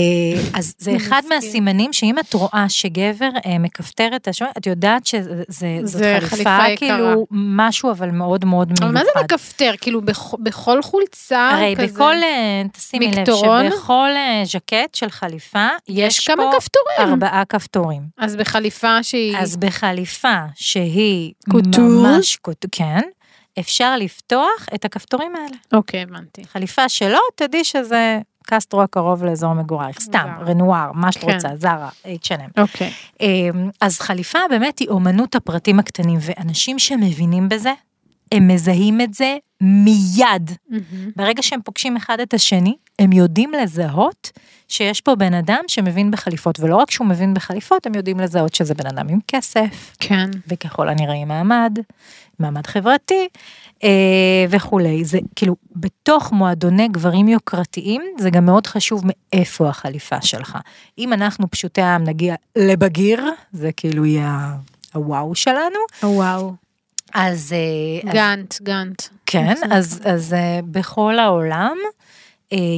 אז 0.54 0.74
זה 0.78 0.96
אחד. 0.96 1.22
מהסימנים 1.30 1.94
שאם 1.94 2.20
את 2.20 2.34
רואה 2.34 2.66
שגבר 2.70 3.30
אה, 3.46 3.60
מכפתר 3.60 4.10
את 4.16 4.28
השוער, 4.28 4.52
את 4.58 4.66
יודעת 4.66 5.06
שזאת 5.06 6.02
חליפה. 6.24 6.58
כאילו 6.76 7.28
משהו 7.32 7.92
אבל 7.92 8.12
מאוד 8.12 8.46
מאוד 8.46 8.68
מיוחד. 8.68 8.84
אבל 8.84 8.94
מה 8.94 9.00
זה 9.04 9.10
מכפתר? 9.24 9.72
כאילו 9.82 10.02
בכ- 10.02 10.36
בכל 10.40 10.82
חולצה 10.82 11.50
הרי? 11.50 11.76
בכל, 11.76 12.16
אה, 12.24 12.62
תשימי 12.72 13.12
לב? 13.12 13.26
שבכל 13.70 14.10
ז'קט 14.46 14.96
של 14.96 15.10
חליפה, 15.10 15.68
יש 15.88 16.18
יש 16.20 16.28
כמה 16.28 16.44
פה 16.52 16.58
כפתורים. 16.60 17.12
ארבעה 17.14 17.44
כפתורים. 17.46 18.02
אז 18.18 18.36
בחליפה 18.36 19.04
שהיא... 19.04 19.38
אז 19.38 19.58
בחליפה 19.58 20.38
שהיא? 20.56 21.34
ממש 22.04 22.36
קוטור, 22.36 22.70
כן, 22.72 23.02
אפשר 23.60 23.98
לפתוח 23.98 24.68
את 24.76 24.86
הכפתורים 24.86 25.36
האלה. 25.36 25.58
אוקיי, 25.74 26.02
הבנתי. 26.02 26.44
חליפה 26.44 26.90
שלא, 26.90 27.20
תדעי 27.36 27.64
שזה 27.64 28.20
קסטרו 28.48 28.82
הקרוב 28.82 29.24
לאזור 29.24 29.54
מגורייך, 29.54 30.00
סתם. 30.00 30.30
רנואר, 30.48 30.92
מה 30.94 31.12
שאת 31.12 31.22
כן. 31.22 31.34
רוצה, 31.34 31.50
זרה, 31.56 31.90
H&M. 32.04 32.62
אוקיי. 32.62 32.92
אמ, 33.22 33.70
אז 33.82 34.00
חליפה 34.00 34.40
באמת 34.50 34.80
היא 34.80 34.90
אומנות 34.90 35.36
הפרטים 35.36 35.80
הקטנים, 35.80 36.20
ואנשים 36.22 36.80
שמבינים 36.80 37.50
בזה, 37.50 37.74
הם 38.32 38.48
מזהים 38.48 39.02
את 39.02 39.14
זה 39.14 39.38
מיד. 39.62 40.52
מהמם. 40.70 41.12
ברגע 41.16 41.44
שהם 41.44 41.62
פוגשים 41.62 41.98
אחד 41.98 42.20
את 42.20 42.34
השני, 42.34 42.76
הם 43.00 43.12
יודעים 43.12 43.52
לזהות 43.54 44.32
שיש 44.68 45.02
פה 45.02 45.16
בן 45.16 45.34
אדם 45.34 45.62
שמבין 45.68 46.12
בחליפות, 46.12 46.60
ולא 46.60 46.76
רק 46.76 46.92
שהוא 46.92 47.08
מבין 47.08 47.34
בחליפות, 47.34 47.86
הם 47.86 47.96
יודעים 47.96 48.20
לזהות 48.20 48.56
שזה 48.56 48.74
בן 48.74 48.88
אדם 48.88 49.08
עם 49.10 49.20
כסף, 49.28 49.96
כן. 50.00 50.30
וככל 50.48 50.90
הנראה 50.90 51.14
עם 51.14 51.28
מעמד, 51.28 51.80
מעמד 52.40 52.68
חברתי 52.68 53.28
אה, 53.84 54.46
וכולי. 54.50 55.06
זה 55.06 55.20
כאילו, 55.36 55.56
בתוך 55.76 56.32
מועדוני 56.32 56.88
גברים 56.88 57.28
יוקרתיים, 57.28 58.02
זה 58.18 58.30
גם 58.30 58.46
מאוד 58.46 58.68
חשוב 58.68 59.04
מאיפה 59.06 59.70
החליפה 59.70 60.22
שלך. 60.22 60.58
אם 60.98 61.14
אנחנו 61.14 61.52
פשוטי 61.52 61.82
העם 61.82 62.04
נגיע 62.04 62.36
לבגיר, 62.56 63.24
זה 63.52 63.72
כאילו 63.78 64.06
יהיה 64.06 64.56
הוואו 64.94 65.36
שלנו, 65.36 65.80
וואו. 66.04 66.54
אז... 67.14 67.54
אה, 67.54 68.10
אז 68.10 68.16
גאנט, 68.16 68.62
גאנט. 68.62 69.02
כן, 69.26 69.54
אז, 69.72 70.02
אז 70.06 70.34
uh, 70.34 70.66
בכל 70.66 71.20
העולם 71.20 71.78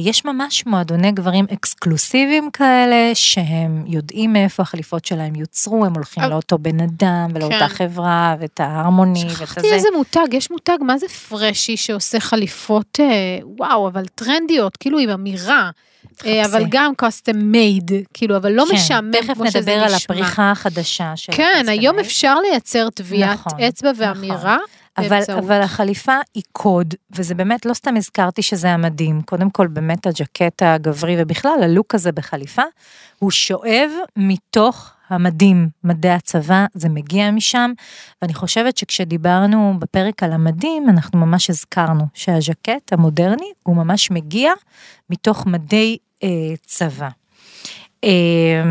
יש 0.04 0.24
ממש 0.24 0.66
מועדוני 0.66 1.12
גברים 1.12 1.46
אקסקלוסיביים 1.52 2.50
כאלה, 2.50 3.10
שהם 3.14 3.84
יודעים 3.86 4.32
מאיפה 4.32 4.62
החליפות 4.62 5.04
שלהם 5.04 5.34
יוצרו, 5.36 5.84
הם 5.84 5.94
הולכים 5.94 6.22
אבל- 6.22 6.32
לאותו 6.32 6.58
בן 6.58 6.80
אדם 6.80 7.30
ולאותה 7.34 7.58
כן. 7.58 7.68
חברה 7.68 8.36
ואת 8.40 8.60
ההרמוני 8.60 9.24
ואת 9.24 9.30
שכחתי 9.30 9.60
הזה. 9.66 9.74
איזה 9.74 9.88
מותג, 9.96 10.26
יש 10.32 10.50
מותג, 10.50 10.76
מה 10.80 10.98
זה 10.98 11.08
פרשי 11.08 11.76
שעושה 11.76 12.20
חליפות, 12.20 13.00
אה, 13.00 13.06
וואו, 13.58 13.88
אבל 13.88 14.06
טרנדיות, 14.06 14.76
כאילו 14.76 14.98
עם 14.98 15.10
אמירה. 15.10 15.70
אה, 16.26 16.44
אבל. 16.46 16.64
גם 16.68 16.92
custom 17.02 17.34
made, 17.54 17.92
כאילו, 18.14 18.36
אבל 18.36 18.52
לא 18.52 18.64
כן, 18.68 18.74
משעמם 18.74 19.10
תכף 19.12 19.34
כמו 19.34 19.46
שזה 19.46 19.58
נדבר 19.58 19.72
על 19.72 19.84
נשמע. 19.94 19.96
הפריחה 20.14 20.50
החדשה 20.50 21.12
של 21.16 21.32
כן. 21.32 21.64
היום 21.68 21.98
אפשר 21.98 22.34
לייצר 22.40 22.88
טביעת 22.90 23.38
נכון, 23.46 23.60
אצבע 23.60 23.90
ואמירה. 23.96 24.58
אבל. 25.06 25.22
אבל 25.38 25.62
החליפה 25.62 26.16
היא 26.34 26.42
קוד, 26.52 26.94
וזה 27.10 27.34
באמת, 27.34 27.66
לא 27.66 27.74
סתם 27.74 27.96
הזכרתי 27.96 28.42
שזה 28.42 28.70
המדהים. 28.70 29.22
קודם 29.22 29.50
כל, 29.50 29.66
באמת 29.66 30.06
הג'קט 30.06 30.62
הגברי, 30.62 31.16
ובכלל 31.18 31.62
הלוק 31.62 31.94
הזה 31.94 32.12
בחליפה, 32.12 32.62
הוא 33.18 33.30
שואב 33.30 33.90
מתוך 34.16 34.92
המדים, 35.08 35.68
מדי 35.84 36.08
הצבא, 36.08 36.66
זה 36.74 36.88
מגיע 36.88 37.30
משם, 37.30 37.72
ואני 38.22 38.34
חושבת 38.34 38.76
שכשדיברנו 38.76 39.74
בפרק 39.78 40.22
על 40.22 40.32
המדים, 40.32 40.88
אנחנו 40.88 41.18
ממש 41.18 41.50
הזכרנו 41.50 42.04
שהז'קט 42.14 42.92
המודרני, 42.92 43.52
הוא 43.62 43.76
ממש 43.76 44.10
מגיע 44.10 44.52
מתוך 45.10 45.46
מדי 45.46 45.96
אה, 46.22 46.28
צבא. 46.66 47.08
אה, 48.04 48.62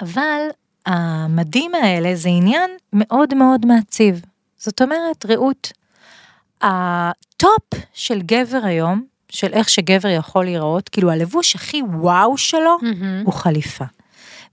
אבל 0.00 0.40
המדים 0.86 1.74
האלה 1.74 2.14
זה 2.14 2.28
עניין 2.28 2.70
מאוד 2.92 3.34
מאוד 3.34 3.66
מעצים. 3.66 4.22
זאת 4.60 4.82
אומרת, 4.82 5.26
רעות, 5.26 5.72
הטופ 6.60 7.68
של 7.92 8.22
גבר 8.22 8.60
היום, 8.64 9.04
של 9.28 9.52
איך 9.52 9.68
שגבר 9.68 10.08
יכול 10.08 10.44
להיראות, 10.44 10.88
כאילו 10.88 11.10
הלבוש 11.10 11.54
הכי 11.54 11.82
וואו 11.82 12.38
שלו, 12.38 12.76
מהמם. 12.82 13.22
הוא 13.24 13.34
חליפה. 13.34 13.84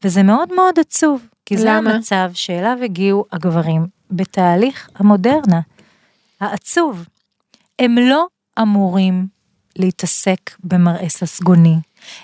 וזה 0.04 0.24
מאוד 0.24 0.54
מאוד 0.54 0.80
עצוב, 0.80 1.28
כי 1.46 1.58
זה 1.58 1.68
למה? 1.70 1.94
המצב 1.94 2.32
שאליו 2.34 2.78
הגיעו 2.84 3.26
הגברים 3.32 3.88
בתהליך 4.12 4.90
המודרנה. 4.96 5.62
העצוב. 6.40 7.08
הם 7.80 7.96
לא 7.98 8.28
אמורים 8.62 9.28
להתעסק 9.76 10.52
במראה 10.64 11.10
ססגוני, 11.10 11.76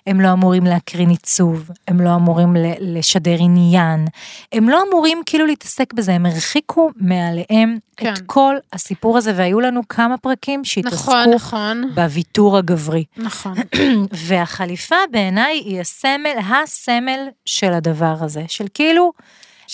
הם 0.08 0.22
לא 0.22 0.34
אמורים 0.34 0.63
להקרין 0.63 1.10
עיצוב, 1.10 1.70
הם 1.88 2.02
לא 2.02 2.16
אמורים 2.16 2.56
לשדר 2.80 3.36
עניין, 3.40 4.08
הם 4.52 4.70
לא 4.70 4.84
אמורים 4.90 5.22
כאילו 5.25 5.46
להתעסק 5.46 5.94
בזה, 5.94 6.13
הם 6.13 6.25
הרחיקו 6.25 6.90
מעליהם 6.96 7.78
כן. 7.98 8.13
את 8.13 8.20
כל 8.25 8.56
הסיפור 8.74 9.18
הזה, 9.18 9.34
והיו 9.36 9.60
לנו 9.60 9.88
כמה 9.88 10.18
פרקים 10.18 10.66
שהתעסקו 10.66 11.12
נכון, 11.12 11.34
נכון, 11.34 11.92
בוויתור 11.96 12.58
הגברי. 12.58 13.04
נכון. 13.18 13.54
והחליפה 14.28 14.96
בעיניי 15.12 15.58
היא 15.66 15.82
הסמל, 15.82 16.38
הסמל 16.50 17.28
של 17.46 17.74
הדבר 17.74 18.16
הזה, 18.20 18.44
של 18.48 18.66
כאילו, 18.74 19.12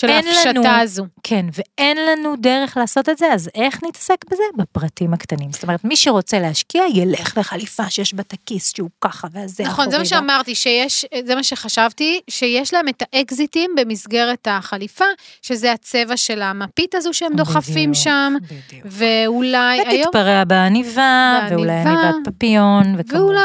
של 0.00 0.10
ההפשטה 0.10 0.78
הזו. 0.78 1.06
כן, 1.22 1.46
ואין 1.52 1.96
לנו 1.96 2.34
דרך 2.36 2.76
לעשות 2.76 3.08
את 3.08 3.18
זה, 3.18 3.32
אז 3.32 3.50
איך 3.54 3.80
נתעסק 3.88 4.16
בזה? 4.30 4.42
בפרטים 4.56 5.14
הקטנים. 5.14 5.52
זאת 5.52 5.62
אומרת, 5.62 5.84
מי 5.84 5.96
שרוצה 5.96 6.38
להשקיע, 6.38 6.82
ילך 6.94 7.38
לחליפה 7.38 7.90
שיש 7.90 8.14
בה 8.14 8.22
את 8.22 8.32
הכיס 8.32 8.72
שהוא 8.76 8.90
ככה, 9.00 9.28
והזה 9.32 9.64
נכון, 9.64 9.90
זה 9.90 9.98
מה 9.98 10.04
שאמרתי, 10.04 10.54
שיש, 10.54 11.04
זה 11.24 11.34
מה 11.34 11.42
שחשבתי, 11.42 12.20
שיש 12.30 12.74
להם 12.74 12.88
את 12.88 13.02
האקזיטים 13.12 13.70
במסגרת 13.76 14.48
החליפה, 14.50 15.04
שזה 15.42 15.72
הצבע 15.72 16.16
של 16.16 16.42
המפית 16.42 16.94
הזו 16.94 17.14
שהם 17.14 17.32
דוחפים 17.36 17.90
בדיוק, 17.90 18.04
שם, 18.04 18.34
בדיוק. 18.42 18.86
ואולי 18.86 19.80
היום... 19.86 20.02
ותתפרע 20.02 20.44
בעניבה, 20.44 21.40
ואולי. 21.50 21.72
עניבת 21.72 22.14
פפיון, 22.24 22.94
וכמובן 22.98 23.40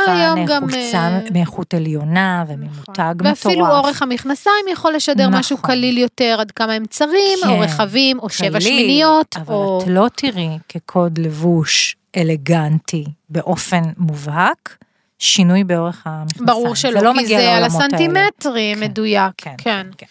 חולצה 0.60 0.98
אה, 0.98 1.20
מאיכות 1.32 1.74
עליונה 1.74 2.44
וממותג 2.48 3.14
מטורף. 3.20 3.46
ואפילו 3.46 3.68
אורך 3.68 4.02
המכנסיים 4.02 4.66
יכול 4.72 4.94
לשדר 4.94 5.30
משהו 5.30 5.58
נכון. 5.58 5.70
קליל 5.70 5.98
יותר, 5.98 6.40
עד 6.46 6.52
כמה 6.52 6.74
הם 6.74 6.86
צרים, 6.86 7.40
כן, 7.44 7.50
או 7.50 7.60
רחבים, 7.60 8.20
או 8.20 8.30
שבע 8.30 8.62
שמיניות, 8.62 9.36
אבל 9.38 9.54
או... 9.54 9.80
את 9.84 9.88
לא 9.88 10.08
תראי 10.16 10.58
כקוד 10.70 11.18
לבוש 11.18 11.96
אלגנטי 12.18 13.06
באופן 13.30 13.82
מובהק, 13.98 14.78
שינוי 15.20 15.64
באורך 15.64 16.02
המכנסיים. 16.06 16.46
ברור 16.46 16.76
שלא, 16.76 17.02
לא 17.02 17.14
כי 17.20 17.26
זה 17.26 17.38
על 17.38 17.46
האלה. 17.46 17.66
הסנטימטרים 17.66 18.78
כן, 18.78 18.84
מדויק, 18.84 19.34
כן, 19.38 19.56
כן. 19.58 19.88
כן. 19.98 20.06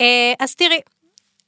אה, 0.00 0.32
אז 0.40 0.54
תראי, 0.54 0.80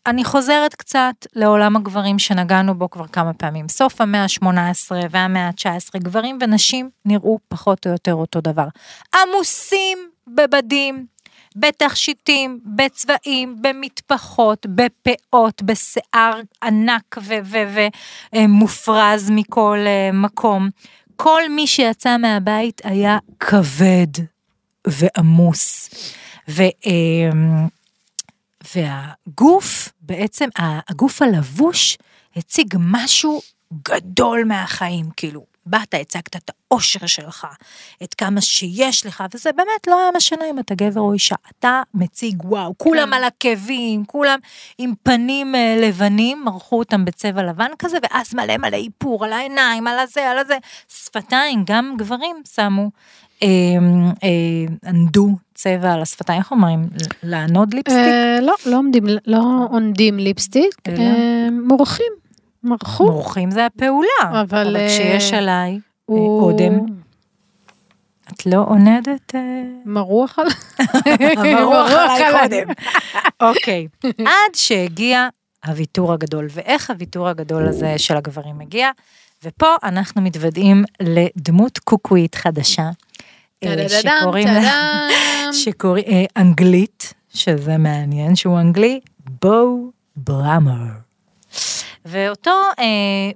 אני 0.07 0.25
חוזרת 0.25 0.75
קצת 0.75 1.15
לעולם 1.37 1.77
הגברים 1.77 2.19
שנגענו 2.19 2.75
בו 2.75 2.91
כבר 2.91 3.07
כמה 3.07 3.33
פעמים. 3.33 3.69
סוף 3.69 4.01
המאה 4.01 4.23
ה-18 4.23 4.93
והמאה 5.11 5.47
ה-19, 5.47 5.99
גברים 5.99 6.39
ונשים 6.41 6.91
נראו 7.05 7.39
פחות 7.49 7.87
או 7.87 7.93
יותר 7.93 8.15
אותו 8.15 8.41
דבר. 8.41 8.67
עמוסים 9.15 9.99
בבדים, 10.27 11.07
בתכשיטים, 11.57 12.61
בצבעים, 12.77 13.57
במטפחות, 13.61 14.67
בפאות, 14.67 15.63
בשיער 15.63 16.41
ענק 16.63 17.17
ומופרז 18.35 19.31
מכל 19.31 19.79
אה, 19.87 20.11
מקום. 20.13 20.69
כל 21.17 21.43
מי 21.51 21.67
שיצא 21.67 22.17
מהבית 22.17 22.81
היה 22.85 23.19
כבד 23.41 24.07
ועמוס. 24.87 25.91
ו... 26.49 26.63
אה, 26.63 27.31
והגוף, 28.75 29.89
בעצם 30.01 30.49
הגוף 30.59 31.23
הלבוש 31.23 31.99
הציג 32.37 32.75
משהו 32.79 33.41
גדול 33.83 34.45
מהחיים, 34.45 35.07
כאילו, 35.17 35.47
באת, 35.67 35.95
הצגת 35.95 36.37
את 36.37 36.51
האושר 36.73 37.07
שלך, 37.07 37.47
את 38.03 38.15
כמה 38.15 38.41
שיש 38.41 39.07
לך, 39.07 39.25
וזה 39.35 39.51
באמת 39.57 39.87
לא 39.87 40.01
היה 40.01 40.11
משנה 40.17 40.45
אם 40.51 40.59
אתה 40.59 40.75
גבר 40.75 41.01
או 41.01 41.13
אישה, 41.13 41.35
אתה 41.59 41.83
מציג 41.95 42.45
וואו, 42.45 42.75
כולם 42.79 43.09
כן. 43.09 43.13
על 43.13 43.25
עקבים, 43.25 44.05
כולם 44.05 44.39
עם 44.79 44.93
פנים 45.03 45.55
אה, 45.55 45.77
לבנים, 45.81 46.45
מרחו 46.45 46.79
אותם 46.79 47.05
בצבע 47.05 47.43
לבן 47.43 47.71
כזה, 47.79 47.99
ואז 48.03 48.35
מלא 48.35 48.57
מלא 48.57 48.77
איפור 48.77 49.25
על 49.25 49.33
העיניים, 49.33 49.87
על 49.87 49.99
הזה, 49.99 50.31
על 50.31 50.39
הזה, 50.39 50.57
שפתיים, 50.89 51.63
גם 51.67 51.95
גברים 51.99 52.37
שמו. 52.55 52.91
אה, 53.43 53.49
אה, 54.25 54.89
ענדו 54.89 55.29
צבע 55.55 55.93
על 55.93 56.03
השפתיים, 56.03 56.39
איך 56.39 56.51
אומרים? 56.51 56.89
לענוד 57.23 57.75
ליפסטיק? 57.75 57.99
אה, 57.99 58.39
לא, 58.41 58.55
לא 58.67 58.81
לא 59.27 59.43
עונדים 59.71 60.19
ליפסטיק, 60.19 60.75
אלא? 60.89 60.99
אה, 60.99 61.49
מורחים, 61.51 62.13
מרחו. 62.65 63.05
מורחים 63.05 63.51
זה 63.51 63.67
הפעולה, 63.67 64.09
אבל, 64.23 64.39
אבל 64.41 64.77
אה, 64.77 64.89
כשיש 64.89 65.33
עליי 65.33 65.73
אה, 65.73 65.92
הוא- 66.19 66.43
אודם, 66.43 66.79
את 68.33 68.47
לא 68.47 68.65
עונדת? 68.69 69.35
אה, 69.35 69.41
מרוח 69.85 70.39
על... 70.39 70.47
מרוח 71.55 71.91
עליי. 71.91 72.33
קודם. 72.43 72.73
אוקיי, 73.41 73.87
עד 74.05 74.55
שהגיע 74.55 75.29
הוויתור 75.67 76.13
הגדול, 76.13 76.47
ואיך 76.51 76.91
הוויתור 76.91 77.29
הגדול 77.29 77.69
הזה 77.69 77.95
של 77.99 78.17
הגברים 78.17 78.59
מגיע, 78.59 78.91
ופה 79.45 79.67
אנחנו 79.83 80.23
מתוודעים 80.23 80.85
לדמות 81.01 81.79
קוקואית 81.79 82.35
חדשה, 82.35 82.91
אה, 83.65 83.89
שקוראים 83.89 84.49
לה. 84.49 85.09
שקוראים, 85.53 86.05
אה, 86.09 86.25
אנגלית, 86.37 87.15
שזה 87.35 87.77
מעניין 87.79 88.37
שהוא 88.37 88.61
אנגלי, 88.61 89.01
בו 89.43 89.91
בראמר. 90.17 91.02
ואותו 92.05 92.51
אה, 92.79 92.85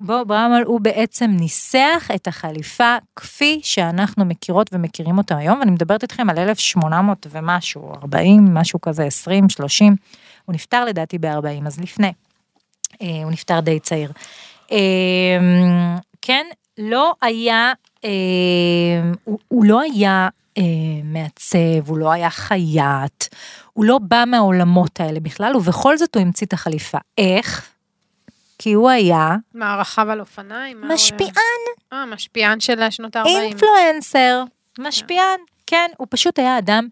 בו 0.00 0.25
בראמר 0.26 0.62
הוא 0.66 0.80
בעצם 0.80 1.30
ניסח 1.30 2.11
את 2.14 2.26
החליפה 2.26 2.96
כפי 3.16 3.61
שאנחנו 3.62 4.25
מכירות 4.25 4.70
ומכירים 4.73 5.18
אותה 5.18 5.37
היום, 5.37 5.58
ואני 5.58 5.70
מדברת 5.70 6.02
איתכם 6.02 6.30
על 6.30 6.38
1800 6.38 7.26
ומשהו, 7.30 7.92
40, 7.94 8.54
משהו 8.54 8.80
כזה, 8.80 9.04
20, 9.04 9.49
30, 9.49 9.96
הוא 10.44 10.54
נפטר 10.54 10.85
לדעתי 10.85 11.18
ב-40, 11.18 11.66
אז 11.66 11.80
לפני. 11.80 12.12
אה, 13.02 13.23
הוא 13.25 13.32
נפטר 13.32 13.61
די 13.61 13.80
צעיר. 13.80 14.12
אה, 14.73 15.99
כן, 16.23 16.46
לא 16.78 17.14
היה, 17.23 17.73
אה, 18.04 18.11
הוא, 19.25 19.38
הוא 19.49 19.64
לא 19.64 19.80
היה 19.80 20.28
אה, 20.58 20.62
מעצב, 21.04 21.88
הוא 21.88 21.99
לא 21.99 22.12
היה 22.12 22.30
חייט, 22.30 23.25
הוא 23.73 23.85
לא 23.85 23.99
בא 23.99 24.25
מהעולמות 24.26 25.00
האלה 25.00 25.20
בכלל, 25.20 25.56
ובכל 25.56 25.96
זאת 25.96 26.14
הוא 26.14 26.23
המציא 26.23 26.46
את 26.46 26.52
החליפה. 26.52 26.99
איך? 27.18 27.75
כי 28.66 28.73
הוא 28.73 28.90
היה 28.90 29.37
מה, 29.54 29.76
רכב 29.80 30.06
על 30.08 30.20
אופניים? 30.20 30.80
משפיען, 30.88 31.32
אה, 31.92 32.06
משפיען 32.06 32.61
של 32.61 32.90
שנות 32.90 33.16
ה-40. 33.16 33.28
אינפלואנסר, 33.28 34.44
משפיען, 34.78 35.40
כן, 35.66 35.90
הוא 35.96 36.06
פשוט 36.11 36.38
היה 36.38 36.58
אדם 36.58 36.88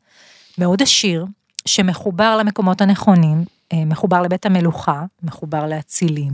מאוד 0.58 0.82
עשיר, 0.82 1.26
שמחובר 1.66 2.36
למקומות 2.36 2.80
הנכונים, 2.80 3.44
אה, 3.72 3.84
מחובר 3.86 4.22
לבית 4.22 4.46
המלוכה, 4.46 5.02
מחובר 5.22 5.66
לאצילים. 5.66 6.32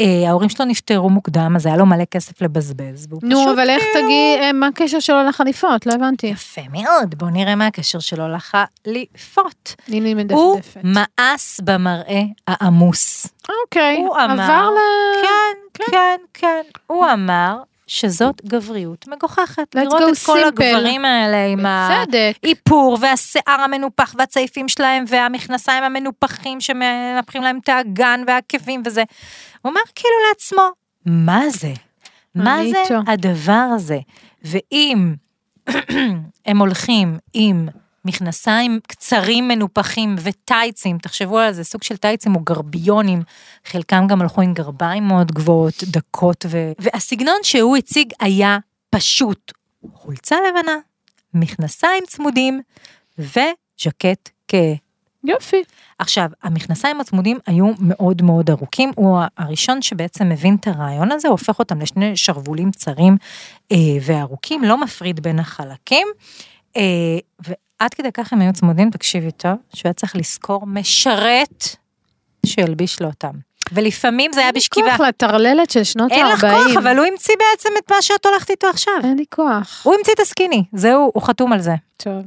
אה, 0.00 0.28
ההורים 0.28 0.48
שלו 0.48 0.64
נפטרו 0.66 1.10
מוקדם, 1.10 1.52
אז 1.56 1.66
היה 1.66 1.76
לו 1.76 1.86
מלא 1.86 2.04
כסף 2.04 2.42
לבזבז, 2.42 3.08
נו, 3.22 3.52
אבל 3.52 3.70
איך 3.70 3.82
כאילו- 3.92 4.06
תגיד, 4.06 4.38
אה, 4.40 4.52
מה 4.52 4.66
הקשר 4.66 5.00
שלו 5.00 5.22
לחליפות? 5.28 5.86
לא 5.86 5.92
הבנתי. 5.92 6.26
יפה 6.26 6.60
מאוד, 6.70 7.14
בואו 7.18 7.30
נראה 7.30 7.54
מה 7.54 7.66
הקשר 7.66 7.98
שלו 7.98 8.28
לחליפות. 8.28 9.74
הנה 9.88 10.08
היא 10.08 10.16
הוא 10.30 10.56
מדפדפת. 10.56 10.80
מאס 10.84 11.60
במראה 11.64 12.22
העמוס. 12.48 13.26
אוקיי, 13.64 13.96
הוא 13.96 14.16
עבר 14.16 14.70
ל... 14.70 14.78
כן, 15.22 15.84
כן, 15.90 16.16
כן, 16.34 16.62
הוא 16.86 17.06
אמר 17.12 17.56
שזאת 17.86 18.44
גבריות 18.44 19.08
מגוחכת. 19.08 19.76
Let's 19.76 19.80
לראות 19.80 20.02
את 20.12 20.18
כל. 20.26 20.44
הגברים 20.44 21.04
האלה 21.04 21.46
עם 21.46 21.58
בצדק. 21.58 22.36
האיפור 22.42 22.98
והשיער 23.00 23.60
המנופח 23.60 24.14
והצעיפים 24.18 24.68
שלהם 24.68 25.04
והמכנסיים 25.08 25.84
המנופחים 25.84 26.60
שמנפחים 26.60 27.42
להם 27.42 27.58
את 27.62 27.68
האגן 27.68 28.20
והעקבים 28.26 28.82
וזה. 28.84 29.02
הוא 29.62 29.70
אומר 29.70 29.80
כאילו 29.94 30.14
לעצמו, 30.28 30.62
מה 31.06 31.50
זה? 31.50 31.72
מה 32.34 32.56
זה 32.70 32.82
איתו. 32.82 33.12
הדבר 33.12 33.66
הזה? 33.74 33.98
ואם 34.42 35.14
הם 36.46 36.58
הולכים 36.58 37.18
עם 37.34 37.68
מכנסיים 38.04 38.80
קצרים 38.86 39.48
מנופחים 39.48 40.16
וטייצים, 40.22 40.98
תחשבו 40.98 41.38
על 41.38 41.52
זה, 41.52 41.64
סוג 41.64 41.82
של 41.82 41.96
טייצים 41.96 42.36
או 42.36 42.40
גרביונים, 42.40 43.22
חלקם 43.64 44.06
גם 44.06 44.22
הלכו 44.22 44.42
עם 44.42 44.54
גרביים 44.54 45.08
מאוד 45.08 45.32
גבוהות, 45.32 45.84
דקות, 45.84 46.46
ו... 46.48 46.72
והסגנון 46.78 47.38
שהוא 47.42 47.76
הציג 47.76 48.12
היה 48.20 48.58
פשוט 48.90 49.52
חולצה 49.94 50.36
לבנה, 50.48 50.76
מכנסיים 51.34 52.04
צמודים 52.06 52.60
וז'קט 53.18 54.30
כהה. 54.48 54.74
יופי. 55.24 55.62
עכשיו, 55.98 56.30
המכנסיים 56.42 57.00
הצמודים 57.00 57.38
היו 57.46 57.66
מאוד 57.80 58.22
מאוד 58.22 58.50
ארוכים, 58.50 58.90
הוא 58.96 59.18
הראשון 59.38 59.82
שבעצם 59.82 60.28
מבין 60.28 60.56
את 60.60 60.66
הרעיון 60.66 61.12
הזה, 61.12 61.28
הוא 61.28 61.32
הופך 61.32 61.58
אותם 61.58 61.80
לשני 61.80 62.16
שרוולים 62.16 62.70
צרים 62.70 63.16
אה, 63.72 63.76
וארוכים, 64.00 64.64
לא 64.64 64.80
מפריד 64.80 65.20
בין 65.20 65.38
החלקים. 65.38 66.08
אה, 66.76 67.18
ועד 67.84 67.94
כדי 67.94 68.12
כך 68.12 68.32
הם 68.32 68.40
היו 68.40 68.52
צמודים, 68.52 68.90
תקשיבי 68.90 69.30
טוב, 69.30 69.52
שהוא 69.74 69.82
היה 69.84 69.92
צריך 69.92 70.16
לשכור 70.16 70.66
משרת 70.66 71.64
שילביש 72.46 73.00
לו 73.02 73.08
אותם. 73.08 73.30
ולפעמים 73.72 74.32
זה 74.32 74.40
היה 74.40 74.52
בשכיבה. 74.52 74.90
כוח 74.90 75.00
לטרללת 75.00 75.70
של 75.70 75.84
שנות 75.84 76.12
אין 76.12 76.26
לך 76.26 76.44
ה-40. 76.44 76.64
כוח, 76.64 76.76
אבל 76.76 76.98
הוא 76.98 77.06
המציא 77.06 77.34
בעצם 77.38 77.68
את 77.78 77.90
מה 77.90 77.96
שאת 78.02 78.26
הולכת 78.26 78.50
איתו 78.50 78.66
עכשיו. 78.66 78.94
אין 79.04 79.16
לי 79.16 79.24
כוח. 79.30 79.80
הוא 79.82 79.94
המציא 79.94 80.12
את 80.14 80.20
הסקיני, 80.20 80.64
זהו, 80.72 81.10
הוא 81.14 81.22
חתום 81.22 81.52
על 81.52 81.60
זה. 81.60 81.74
טוב. 81.96 82.22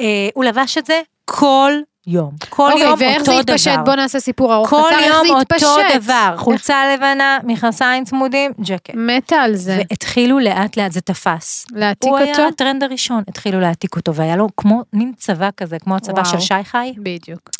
אה, 0.00 0.28
הוא 0.34 0.44
לבש 0.44 0.78
את 0.78 0.86
זה 0.86 1.00
כל 1.24 1.72
יום. 2.06 2.30
כל 2.48 2.72
אוקיי, 2.72 2.86
יום 2.86 2.94
ואיך 2.98 3.22
זה 3.22 3.32
אותו 3.32 3.40
התפשט? 3.52 3.72
דבר. 3.72 3.82
בוא 3.84 3.94
נעשה 3.94 4.20
סיפור 4.20 4.54
ארוך 4.54 4.70
כל 4.70 4.82
קצר, 4.86 4.98
איך 4.98 5.14
יום 5.26 5.36
אותו? 5.36 5.76
דבר, 5.94 6.34
חולצה 6.38 6.94
לבנה, 6.94 7.38
מכנסיים 7.44 8.04
צמודים, 8.04 8.52
ג'קט. 8.60 8.90
מתה 8.94 9.36
על 9.36 9.54
זה. 9.54 9.76
והתחילו 9.90 10.38
לאט 10.38 10.76
לאט, 10.76 10.92
זה 10.92 11.00
תפס. 11.00 11.66
להעתיק 11.72 12.10
הוא 12.10 12.18
היה 12.18 12.30
אותו? 12.32 12.42
הטרנד 12.48 12.82
הראשון, 12.82 13.22
התחילו 13.28 13.60
להעתיק 13.60 13.96
אותו, 13.96 14.14
והיה 14.14 14.36
לו 14.36 14.48
כמו 14.56 14.82
מין 14.92 15.12
צבא 15.16 15.48
כזה, 15.56 15.78
כמו 15.78 15.96
הצבא. 15.96 16.24
של 16.24 16.40
שי 16.40 16.54
חי. 16.64 16.92
בדיוק. 16.98 17.50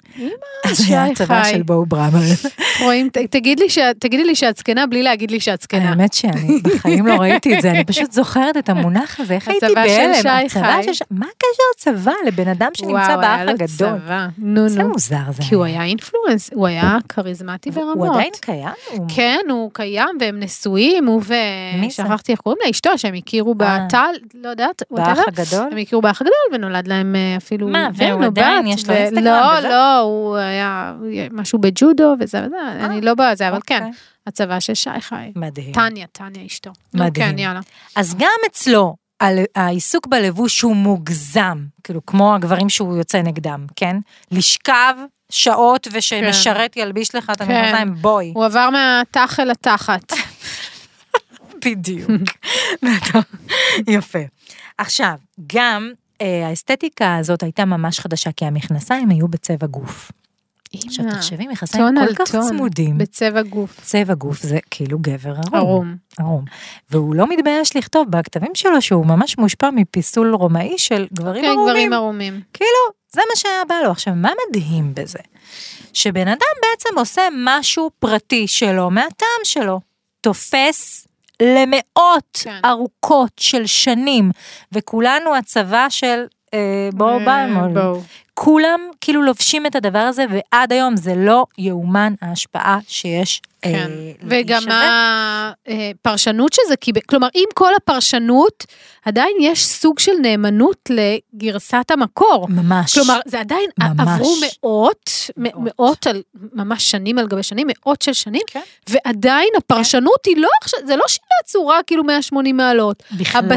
אז 0.64 0.76
זה 0.78 0.94
היה 0.94 1.06
שי 1.06 1.12
הצבא 1.12 1.42
חי. 1.42 1.50
של 1.50 1.62
בואו 1.62 1.86
בראמר. 1.86 2.18
רואים, 2.82 3.08
תגידי 4.00 4.24
לי 4.24 4.34
שאת 4.34 4.56
זקנה 4.56 4.86
בלי 4.86 5.02
להגיד 5.02 5.30
לי 5.30 5.40
שאת 5.40 5.62
זקנה. 5.62 5.88
האמת 5.88 6.12
שאני 6.12 6.58
בחיים 6.64 7.06
לא 7.06 7.14
ראיתי 7.14 7.56
את 7.56 7.62
זה, 7.62 7.70
אני 7.70 7.84
פשוט 7.84 8.12
זוכרת 8.12 8.56
את 8.56 8.68
המונח 8.68 9.20
הזה, 9.20 9.34
איך 9.34 9.48
הייתי 9.48 9.66
הצבא 9.66 9.86
של 9.88 9.94
בהלם. 9.96 10.14
שי 10.22 10.28
הצבא 10.28 10.76
חי. 10.76 10.82
של 10.84 10.94
שי- 10.94 11.04
מה 11.10 11.26
הקשר 11.26 11.62
צבא 11.92 12.12
לבן 12.26 12.48
אדם 12.48 12.68
שנמצא 12.74 13.16
באח 13.16 13.40
הגדול? 13.48 13.98
נו, 14.38 14.66
נו. 14.76 14.88
מוזר 14.88 15.32
זה 15.32 15.42
כי 15.48 15.54
הוא 15.54 15.64
היה 15.64 15.84
אינפלואנס, 15.84 16.50
הוא 16.54 16.66
היה 16.66 16.98
כריזמטי 17.08 17.70
ברמות. 17.70 17.96
הוא 17.96 18.14
עדיין 18.14 18.32
קיים? 18.40 18.68
כן, 19.14 19.40
הוא 19.50 19.70
קיים 19.72 20.16
והם 20.20 20.40
נשואים, 20.40 21.06
הוא 21.06 21.22
ו... 21.24 21.34
מי 21.80 21.90
זה? 21.90 21.94
שכחתי 21.94 22.32
איך 22.32 22.40
קוראים 22.40 22.58
לה, 22.64 22.70
אשתו, 22.70 22.98
שהם 22.98 23.14
הכירו 23.14 23.54
אה. 23.60 23.86
בטל, 23.86 24.12
לא 24.34 24.48
יודעת, 24.48 24.82
באח. 24.90 25.18
הגדול? 25.28 25.68
הם 25.72 25.78
הכירו 25.78 26.02
באח 26.02 26.20
הגדול 26.20 26.34
ונולד 26.52 26.88
להם 26.88 27.16
אה, 27.16 27.36
אפילו 27.36 27.68
מה, 27.68 27.88
והוא 27.94 28.24
עדיין, 28.24 28.66
יש 28.66 28.88
לו 28.88 28.94
אינסטגרם 28.94 29.24
לא? 29.62 29.68
לא, 29.68 29.98
הוא 29.98 30.36
היה 30.36 30.94
משהו 31.32 31.58
בג'ודו 31.58 32.14
וזה 32.20 32.46
וזה, 32.46 32.56
אני 32.84 33.00
לא 33.00 33.14
בזה, 33.14 33.48
אבל 33.48 33.58
כן, 33.66 33.82
אוקיי. 33.84 33.98
הצבא 34.26 34.60
של 34.60 34.74
שי 34.74 35.00
חי. 35.00 35.32
מדהים. 35.36 35.72
טניה, 35.72 36.06
טניה 36.12 36.46
אשתו. 36.46 36.70
נו, 36.94 37.04
מדהים. 37.04 37.32
כן, 37.32 37.38
יאללה. 37.38 37.60
אז 37.96 38.14
גם 38.14 38.28
אצלו, 38.46 38.96
העיסוק 39.54 40.06
בלבוש 40.06 40.60
הוא 40.60 40.76
מוגזם, 40.76 41.58
כאילו 41.84 42.06
כמו 42.06 42.34
הגברים 42.34 42.68
שהוא 42.68 42.96
יוצא 42.96 43.22
נגדם, 43.22 43.66
כן? 43.76 43.96
לשכב 44.30 44.94
שעות 45.30 45.88
ושמשרת 45.92 46.76
ילביש 46.76 47.14
לך 47.14 47.30
את 47.30 47.42
כן. 47.42 47.50
המכנסיים, 47.50 47.94
בואי. 47.94 48.32
הוא 48.34 48.44
עבר 48.44 48.68
מהתח 48.74 49.40
אל 49.40 49.50
התחת. 49.50 50.12
בדיוק. 51.64 52.10
יפה. 53.88 54.18
עכשיו, 54.78 55.14
גם 55.54 55.90
אה, 56.20 56.48
האסתטיקה 56.48 57.16
הזאת 57.16 57.42
הייתה 57.42 57.64
ממש 57.64 58.00
חדשה, 58.00 58.32
כי 58.32 58.44
המכנסיים 58.44 59.10
היו 59.10 59.28
בצבע 59.28 59.66
גוף. 59.66 60.10
עכשיו 60.86 61.04
אימא, 61.04 61.16
תחשבי, 61.16 61.46
מכנסיים 61.46 61.84
טון 61.84 62.06
כל 62.06 62.14
כך 62.14 62.32
טון, 62.32 62.48
צמודים. 62.48 62.98
בצבע 62.98 63.42
גוף. 63.42 63.80
צבע 63.82 64.14
גוף 64.14 64.42
זה 64.42 64.58
כאילו 64.70 64.98
גבר 65.00 65.34
ערום. 65.34 65.54
ערום. 65.54 65.96
ערום. 66.18 66.44
והוא 66.90 67.14
לא 67.14 67.26
מתבייש 67.26 67.76
לכתוב 67.76 68.10
בכתבים 68.10 68.50
שלו 68.54 68.82
שהוא 68.82 69.06
ממש 69.06 69.38
מושפע 69.38 69.70
מפיסול 69.70 70.34
רומאי 70.34 70.78
של 70.78 71.06
גברים 71.12 71.44
כן, 71.44 71.48
ערומים. 71.48 71.66
גברים 71.66 71.92
ערומים. 71.92 72.40
כאילו, 72.52 72.70
זה 73.12 73.20
מה 73.30 73.36
שהיה 73.36 73.62
בא 73.68 73.74
לו. 73.84 73.90
עכשיו, 73.90 74.14
מה 74.16 74.30
מדהים 74.48 74.94
בזה? 74.94 75.18
שבן 75.92 76.28
אדם 76.28 76.54
בעצם 76.62 76.98
עושה 76.98 77.22
משהו 77.44 77.90
פרטי 77.98 78.48
שלו, 78.48 78.90
מהטעם 78.90 79.44
שלו. 79.44 79.80
תופס 80.20 81.06
למאות 81.42 82.40
כן. 82.42 82.60
ארוכות 82.64 83.32
של 83.40 83.66
שנים, 83.66 84.30
וכולנו 84.72 85.36
הצבא 85.36 85.86
של 85.88 86.06
אה, 86.08 86.26
בואו 86.94 87.18
אה. 87.28 87.68
בואו. 87.68 88.00
כולם 88.34 88.80
כאילו 89.00 89.22
לובשים 89.22 89.66
את 89.66 89.76
הדבר 89.76 89.98
הזה, 89.98 90.24
ועד 90.30 90.72
היום 90.72 90.96
זה 90.96 91.14
לא 91.16 91.46
יאומן 91.58 92.14
ההשפעה 92.22 92.78
שיש 92.88 93.40
כן. 93.62 93.70
אה, 93.70 94.12
וגם 94.22 94.62
לאיש 94.66 94.74
הזה. 94.74 95.90
הפרשנות 96.00 96.52
של 96.52 96.62
זה, 96.68 96.76
כי 96.76 96.92
ב- 96.92 96.98
כלומר, 97.08 97.28
עם 97.34 97.44
כל 97.54 97.74
הפרשנות, 97.74 98.66
עדיין 99.04 99.36
יש 99.40 99.66
סוג 99.66 99.98
של 99.98 100.12
נאמנות 100.22 100.90
לגרסת 100.90 101.90
המקור. 101.90 102.46
ממש. 102.48 102.94
כלומר, 102.94 103.20
זה 103.26 103.40
עדיין 103.40 103.70
ממש. 103.78 103.92
עברו 104.00 104.36
מאות, 104.40 105.10
מאות. 105.36 105.56
מאות, 105.78 106.06
על, 106.06 106.22
ממש 106.52 106.90
שנים 106.90 107.18
על 107.18 107.26
גבי 107.26 107.42
שנים, 107.42 107.66
מאות 107.70 108.02
של 108.02 108.12
שנים, 108.12 108.42
כן. 108.46 108.60
ועדיין 108.88 109.48
הפרשנות 109.58 110.26
היא 110.26 110.36
לא 110.36 110.48
עכשיו, 110.62 110.80
זה 110.86 110.96
לא 110.96 111.04
שינה 111.08 111.42
צורה 111.44 111.80
כאילו 111.86 112.04
180 112.04 112.56
מעלות. 112.56 113.02
בכלל 113.18 113.42
לא. 113.42 113.56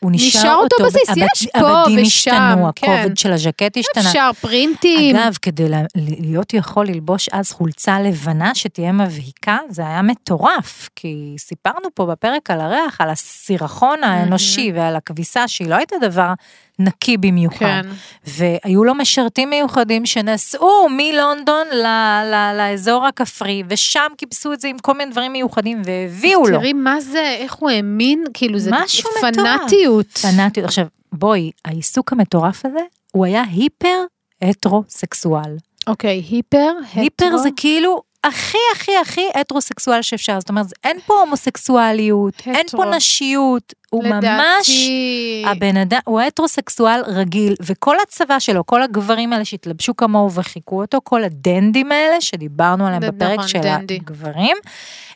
הוא 0.00 0.10
נשאר, 0.14 0.40
נשאר 0.40 0.54
אותו 0.54 0.76
בסיס, 0.86 1.08
הבד- 1.10 1.18
יש 1.34 1.46
פה 1.60 1.68
הבדים 1.80 1.98
ושם, 2.02 2.30
השתנו, 2.30 2.68
כן. 2.76 2.92
הכובד 2.92 3.16
של 3.16 3.32
הז'קט 3.32 3.76
השתנה. 3.76 4.08
אפשר 4.08 4.30
פרינטים. 4.40 5.16
אגב, 5.16 5.36
כדי 5.42 5.68
לה- 5.68 5.82
להיות 5.94 6.54
יכול 6.54 6.86
ללבוש 6.86 7.28
אז 7.32 7.52
חולצה 7.52 8.00
לבנה 8.00 8.54
שתהיה 8.54 8.92
מבהיקה, 8.92 9.58
זה 9.70 9.82
היה 9.82 10.02
מטורף, 10.02 10.88
כי 10.96 11.34
סיפרנו 11.38 11.88
פה 11.94 12.06
בפרק 12.06 12.50
על 12.50 12.60
הריח, 12.60 13.00
על 13.00 13.10
הסירחון 13.10 14.04
האנושי 14.04 14.72
ועל 14.74 14.96
הכביסה, 14.96 15.48
שהיא 15.48 15.68
לא 15.68 15.74
הייתה 15.76 15.96
דבר 16.02 16.32
נקי 16.78 17.16
במיוחד. 17.16 17.58
כן. 17.58 17.88
והיו 18.26 18.84
לו 18.84 18.94
משרתים 18.94 19.50
מיוחדים 19.50 20.06
שנסעו 20.06 20.88
מלונדון 20.90 21.66
ל- 21.72 21.86
ל- 22.34 22.54
לאזור 22.58 23.06
הכפרי, 23.06 23.62
ושם 23.68 24.06
כיבסו 24.18 24.52
את 24.52 24.60
זה 24.60 24.68
עם 24.68 24.78
כל 24.78 24.94
מיני 24.94 25.10
דברים 25.10 25.32
מיוחדים, 25.32 25.82
והביאו 25.84 26.46
לו. 26.46 26.58
תראי 26.58 26.72
מה 26.72 27.00
זה, 27.00 27.36
איך 27.38 27.54
הוא 27.54 27.70
האמין, 27.70 28.24
כאילו 28.34 28.58
זה 28.58 28.70
משהו. 28.72 29.10
פנאטיות. 29.20 30.06
פנאטיות. 30.18 30.66
עכשיו, 30.66 30.86
בואי, 31.12 31.50
העיסוק 31.64 32.12
המטורף 32.12 32.64
הזה, 32.66 32.80
הוא 33.12 33.26
היה 33.26 33.42
היפר 33.50 34.04
הטרוסקסואל. 34.42 35.56
אוקיי, 35.86 36.24
היפר, 36.30 36.72
היפר 36.94 37.24
הטרו. 37.26 37.38
זה 37.38 37.48
כאילו 37.56 38.02
הכי 38.24 38.58
הכי 38.74 38.92
הכי 39.02 39.26
הטרוסקסואל 39.34 40.02
שאפשר, 40.02 40.40
זאת 40.40 40.48
אומרת, 40.48 40.66
אין 40.84 40.98
פה 41.06 41.14
הומוסקסואליות, 41.20 42.34
אין 42.46 42.54
פה 42.54 42.82
הטרו. 42.82 42.94
נשיות, 42.96 43.72
הוא 43.90 44.04
ממש... 44.04 44.22
לדעתי, 44.22 45.44
הבן 45.46 45.76
אדם, 45.76 45.98
הוא 46.04 46.20
הטרוסקסואל 46.20 47.00
רגיל, 47.06 47.54
וכל 47.62 47.96
הצבא 48.02 48.38
שלו, 48.38 48.66
כל 48.66 48.82
הגברים 48.82 49.32
האלה 49.32 49.44
שהתלבשו 49.44 49.96
כמוהו 49.96 50.32
וחיכו 50.32 50.80
אותו, 50.80 50.98
כל 51.04 51.24
הדנדים 51.24 51.92
האלה 51.92 52.20
שדיברנו 52.20 52.86
עליהם 52.86 53.02
זה 53.02 53.10
בפרק 53.10 53.32
נכון, 53.34 53.48
של 53.48 53.58
דנדי. 53.58 53.94
הגברים, 53.94 54.56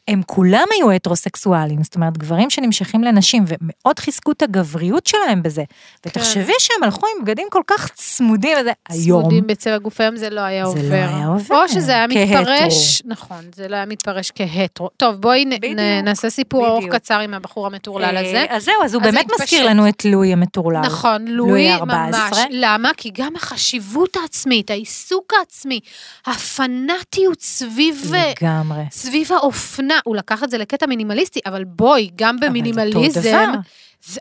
הם 0.09 0.23
כולם 0.27 0.65
היו 0.75 0.91
הטרוסקסואלים, 0.91 1.83
זאת 1.83 1.95
אומרת, 1.95 2.19
גברים 2.19 2.51
שנמשכים 2.51 3.05
לנשים, 3.05 3.45
ומאוד 3.47 3.99
חיזקו 3.99 4.33
את 4.33 4.43
הגבריות 4.43 5.07
שלהם 5.07 5.43
בזה. 5.43 5.65
ותחשבי 6.07 6.53
שהם 6.59 6.83
הלכו 6.83 7.07
עם 7.07 7.25
בגדים 7.25 7.47
כל 7.51 7.63
כך 7.67 7.89
צמודים, 7.95 8.57
וזה 8.61 8.73
היום. 8.89 9.21
צמודים 9.23 9.47
בצבע 9.47 9.79
גוף 9.79 10.01
היום 10.01 10.17
זה 10.17 10.31
לא 10.31 10.41
היה 10.41 10.67
זה 10.67 10.79
לא 10.79 10.85
עובר. 10.85 10.95
היה 11.17 11.27
עובר, 11.27 11.63
או 11.63 11.69
שזה 11.69 11.93
היה. 11.93 12.07
מתפרש, 12.07 13.03
נכון, 13.05 13.39
זה 13.55 13.69
לא 13.69 13.77
היה 13.77 13.87
מתפרש 13.87 14.33
כהטרו. 14.35 14.89
טוב, 14.97 15.15
בואי 15.17 15.45
נ- 15.45 15.65
נ- 15.81 16.05
נעשה 16.05 16.31
סיפור 16.31 16.67
ארוך. 16.67 16.85
קצר 16.91 17.19
עם 17.21 17.35
הבחור 17.35 17.67
המטורלל 17.67 18.17
הזה. 18.17 18.45
אז 18.63 18.67
זהו, 18.67 18.85
אז 18.85 18.95
הוא 18.95 19.03
אז 19.03 19.09
באמת 19.09 19.25
התפשט. 19.25 19.43
מזכיר 19.43 19.67
לנו 19.67 19.89
את 19.89 20.05
לואי 20.05 20.33
המטורלל. 20.33 20.81
נכון, 20.81 21.29
לואי 21.29 21.51
לואי 21.51 21.73
14. 21.73 22.21
ממש. 22.29 22.39
למה? 22.51 22.91
כי 22.97 23.11
גם 23.15 23.37
החשיבות 23.37 24.17
העצמית, 24.17 24.71
העיסוק 24.71 25.33
העצמי, 25.39 25.81
הפנאטיות 26.27 27.41
סביב... 27.41 28.13
לגמרי. 28.41 28.83
סביב 28.91 29.33
האופנה, 29.33 29.99
הוא 30.05 30.17
לקח 30.17 30.45
את 30.45 30.51
זה 30.51 30.59
לקטע 30.59 30.87
מינימליסטי, 30.87 31.41
אבל 31.47 31.65
בואי, 31.65 32.11
גם 32.17 32.35
אותו 32.35 32.47
במינימליזם, 32.47 33.53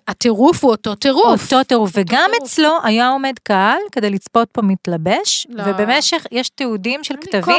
הטירוף 0.08 0.64
הוא 0.64 0.72
אותו 0.72 0.96
טירוף. 0.96 1.42
אותו 1.42 1.64
טירוף, 1.64 1.92
וגם 1.94 2.30
טירוף. 2.34 2.44
אצלו 2.44 2.78
היה 2.84 3.10
עומד 3.10 3.34
קהל 3.44 3.80
כדי 3.92 4.10
לצפות 4.10 4.50
פה 4.52 4.62
מתלבש, 4.62 5.48
לא. 5.50 5.64
ובמשך, 5.68 6.26
יש 6.32 6.50
תיעודים 6.50 7.04
של 7.04 7.16
כתבים. 7.22 7.56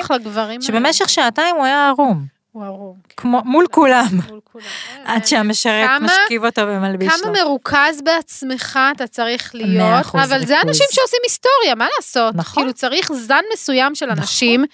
שבמשך 0.62 1.08
שעתיים 1.08 1.56
הוא 1.56 1.64
היה 1.64 1.88
ערום, 1.88 2.26
הוא 2.52 2.64
ערום. 2.64 2.96
כמו 3.16 3.42
מול 3.44 3.66
כולם, 3.70 4.06
מול 4.30 4.40
כולם. 4.52 4.64
עד 5.06 5.26
שהמשרת 5.26 5.86
כמה- 5.86 5.98
משכיב 6.06 6.44
אותו 6.44 6.62
ומלביש 6.62 7.08
כמה 7.12 7.32
לו. 7.32 7.44
מרוכז 7.44 8.02
בעצמך 8.04 8.78
אתה 8.96 9.06
צריך 9.06 9.54
להיות, 9.54 10.06
אבל 10.14 10.46
זה. 10.46 10.60
אנשים 10.60 10.86
שעושים 10.90 11.18
היסטוריה, 11.24 11.74
מה 11.74 11.86
לעשות? 11.96 12.34
נכון. 12.34 12.62
כאילו 12.62 12.72
צריך 12.74 13.12
זן 13.12 13.40
מסוים 13.52 13.94
של 13.94 14.06
נכון. 14.06 14.18
אנשים 14.18 14.64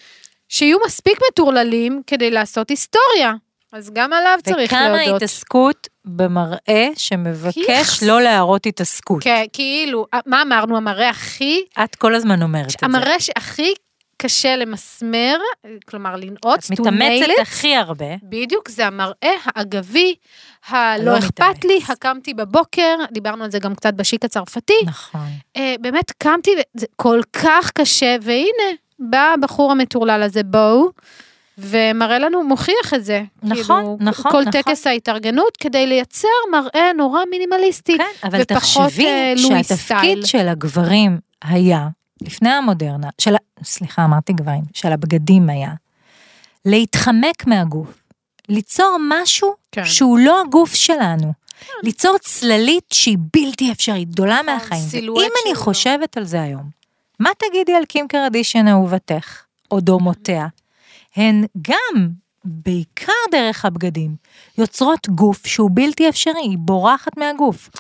שיהיו 0.49 0.79
מספיק 0.87 1.19
מטורללים 1.33 2.03
כדי 2.07 2.31
לעשות 2.31 2.71
היסטוריה. 2.71 3.33
אז 3.73 3.91
גם 3.95 4.13
עליו 4.13 4.39
צריך 4.45 4.73
וכמה 4.73 4.89
להודות. 4.97 5.17
התעסקות 5.17 5.89
במראה 6.05 6.89
שמבקש. 6.97 8.03
לא 8.03 8.21
להראות 8.23 8.67
התעסקות. 8.67 9.23
כן, 9.23 9.45
כאילו, 9.53 10.07
מה 10.27 10.43
אמרנו, 10.43 10.77
המראה 10.77 11.09
הכי, 11.11 11.61
את 11.85 11.95
כל 11.97 12.15
הזמן 12.15 12.43
אומרת 12.43 12.67
את 12.67 12.71
זה. 12.71 12.77
המראה 12.87 13.21
שהכי 13.21 13.75
קשה 14.23 14.57
למסמר, 14.57 15.39
כלומר 15.89 16.17
לנעוץ, 16.17 16.71
את 16.71 16.79
to 16.79 16.83
nail 16.83 16.91
מתאמצת 16.91 17.41
הכי 17.41 17.77
הרבה. 17.77 18.15
בדיוק, 18.23 18.69
זה 18.69 18.87
המראה 18.87 19.35
האגבי, 19.45 20.15
הלא 20.69 21.11
הלא 21.11 21.19
אכפת 21.19 21.65
לי. 21.65 21.81
הקמתי 21.89 22.35
בבוקר, 22.35 22.97
דיברנו 23.13 23.45
על 23.45 23.51
זה 23.51 23.59
גם 23.59 23.75
קצת 23.75 23.95
בשיק 23.95 24.25
הצרפתי, 24.25 24.75
נכון. 24.85 25.29
אה, 25.57 25.75
באמת 25.81 26.13
קמתי, 26.19 26.51
זה 26.75 26.87
כל 26.97 27.21
כך 27.33 27.71
קשה, 27.75 28.17
והנה, 28.23 28.77
בא 28.99 29.35
הבחור 29.35 29.73
המטורלל 29.73 30.23
הזה, 30.23 30.43
בואו, 30.43 30.91
ומראה 31.59 32.19
לנו, 32.19 32.45
מוכיח 32.45 32.95
את 32.95 33.05
זה. 33.05 33.23
נכון, 33.43 33.57
כאילו, 33.83 33.97
נכון, 34.01 34.33
כל 34.33 34.41
נכון. 34.41 34.53
טקס 34.53 34.87
ההתארגנות 34.87 35.57
כדי 35.57 35.87
לייצר 35.87 36.29
מראה 36.53 36.93
נורא 36.97 37.21
מינימליסטי. 37.31 37.99
כן, 37.99 38.29
אבל 38.29 38.45
תחשבי 38.45 39.07
אה, 39.07 39.35
לואי 39.37 39.65
סטייל. 39.65 39.77
שהתפקיד 39.77 40.27
של 40.27 40.49
הגברים 40.49 41.19
היה, 41.45 41.89
לפני 42.23 42.51
המודרנה, 42.51 43.09
של, 43.19 43.35
סליחה, 43.63 44.05
אמרתי 44.05 44.33
גברים, 44.33 44.63
של 44.75 44.93
הבגדים 44.93 45.51
היה, 45.51 45.73
להתחמק 46.65 47.47
מהגוף, 47.47 48.03
ליצור 48.49 48.97
משהו 49.09 49.55
כן. 49.73 49.85
שהוא 49.85 50.19
לא 50.19 50.41
הגוף 50.41 50.75
שלנו. 50.75 51.33
ליצור 51.83 52.19
צללית 52.19 52.85
שהיא 52.93 53.19
בלתי 53.33 53.73
אפשרית, 53.73 54.09
גדולה 54.09 54.43
מהחיים. 54.43 54.83
סילואט 54.83 55.25
אם 55.25 55.31
אני 55.45 55.55
לא. 55.55 55.59
חושבת 55.59 56.17
על 56.17 56.25
זה 56.25 56.43
היום, 56.43 56.71
מה 57.21 57.31
תגידי 57.39 57.75
על 57.75 57.85
קים 57.85 58.09
קרדישן 58.09 58.69
אהובתך, 58.69 59.43
או 59.71 59.81
דומותיה? 59.81 60.47
הן 61.17 61.45
גם, 61.63 62.09
בעיקר 62.45 63.13
דרך 63.31 63.65
הבגדים, 63.65 64.17
יוצרות 64.59 65.09
גוף 65.09 65.47
שהוא 65.47 65.71
בלתי 65.75 66.09
אפשרי, 66.09 66.41
היא 66.43 66.59
בורחת 66.59 67.17
מהגוף. 67.17 67.71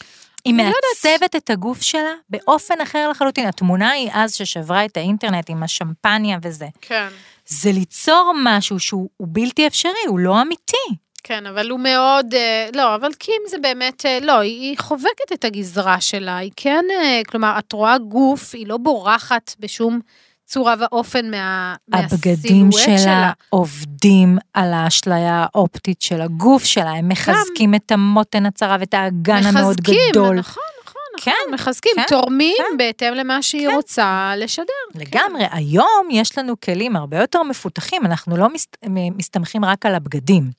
היא 0.56 0.66
לא 0.66 0.72
מעצבת 0.88 1.36
את 1.36 1.50
הגוף 1.50 1.82
שלה 1.82 2.14
באופן 2.30 2.80
אחר 2.80 3.08
לחלוטין. 3.08 3.46
התמונה 3.46 3.90
היא 3.90 4.10
אז 4.12 4.34
ששברה 4.34 4.84
את 4.84 4.96
האינטרנט 4.96 5.50
עם 5.50 5.62
השמפניה 5.62 6.38
וזה. 6.42 6.66
כן. 6.80 7.08
זה 7.46 7.72
ליצור 7.72 8.32
משהו 8.44 8.80
שהוא 8.80 9.08
הוא 9.16 9.28
בלתי 9.30 9.66
אפשרי, 9.66 10.06
הוא 10.08 10.18
לא 10.18 10.42
אמיתי. 10.42 10.96
כן, 11.22 11.46
אבל 11.46 11.70
הוא 11.70 11.80
מאוד, 11.80 12.34
אה, 12.34 12.68
לא, 12.74 12.94
אבל 12.94 13.12
קים 13.12 13.42
זה 13.48 13.58
באמת, 13.58 14.06
אה, 14.06 14.18
לא, 14.20 14.38
היא, 14.38 14.60
היא 14.60 14.78
חובקת 14.78 15.32
את 15.32 15.44
הגזרה 15.44 16.00
שלה, 16.00 16.36
היא 16.36 16.50
כן, 16.56 16.84
אה, 16.90 17.20
כלומר, 17.28 17.58
את 17.58 17.72
רואה 17.72 17.98
גוף, 17.98 18.54
היא 18.54 18.66
לא 18.66 18.76
בורחת 18.76 19.54
בשום 19.58 20.00
צורה 20.48 20.74
ואופן 20.78 21.30
מה, 21.30 21.74
הבגדים 21.92 22.66
מהסילואט 22.66 23.00
שלה 23.00 23.32
עובדים 23.48 24.38
על 24.54 24.72
האשליה 24.72 25.46
האופטית 25.54 26.02
של 26.02 26.20
הגוף 26.20 26.64
שלה, 26.64 26.90
הם 26.90 27.08
מחזקים 27.08 27.74
את 27.74 27.92
המותן 27.92 28.46
הצרה 28.46 28.76
ואת 28.80 28.94
האגן 28.94 29.46
המאוד 29.46 29.76
מחזקים, 29.80 29.94
גדול. 30.10 30.36
נכון, 30.36 30.62
נכון, 30.84 31.02
נכון, 31.16 31.32
כן, 31.32 31.54
מחזקים, 31.54 31.92
כן, 31.96 32.04
תורמים 32.08 32.56
כן. 32.58 32.76
בהתאם 32.78 33.14
למה 33.14 33.42
שהיא 33.42 33.68
כן. 33.68 33.74
רוצה 33.74 34.32
לשדר. 34.36 34.72
לגמרי, 34.94 35.46
היום 35.50 36.08
יש 36.10 36.38
לנו 36.38 36.60
כלים 36.60 36.96
הרבה 36.96 37.18
יותר 37.18 37.42
מפותחים, 37.42 38.06
אנחנו 38.06 38.36
לא 38.36 38.48
מסת, 38.48 38.76
מסתמכים 38.90 39.64
רק 39.64 39.86
על 39.86 39.94
הבגדים. 39.94 40.50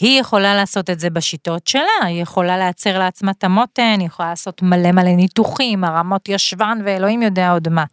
היא 0.00 0.20
יכולה 0.20 0.54
לעשות 0.54 0.90
את 0.90 1.00
זה 1.00 1.10
בשיטות 1.10 1.66
שלה, 1.66 2.04
היא 2.06 2.22
יכולה 2.22 2.58
לייצר 2.58 2.98
לעצמה 2.98 3.30
את 3.30 3.44
המותן, 3.44 3.96
היא 3.98 4.06
יכולה 4.06 4.28
לעשות 4.28 4.62
מלא 4.62 4.92
מלא 4.92 5.16
ניתוחים, 5.16 5.84
הרמות 5.84 6.28
ישבן 6.28 6.78
ואלוהים 6.84 7.22
יודע 7.22 7.52
עוד 7.52 7.68
מה. 7.68 7.84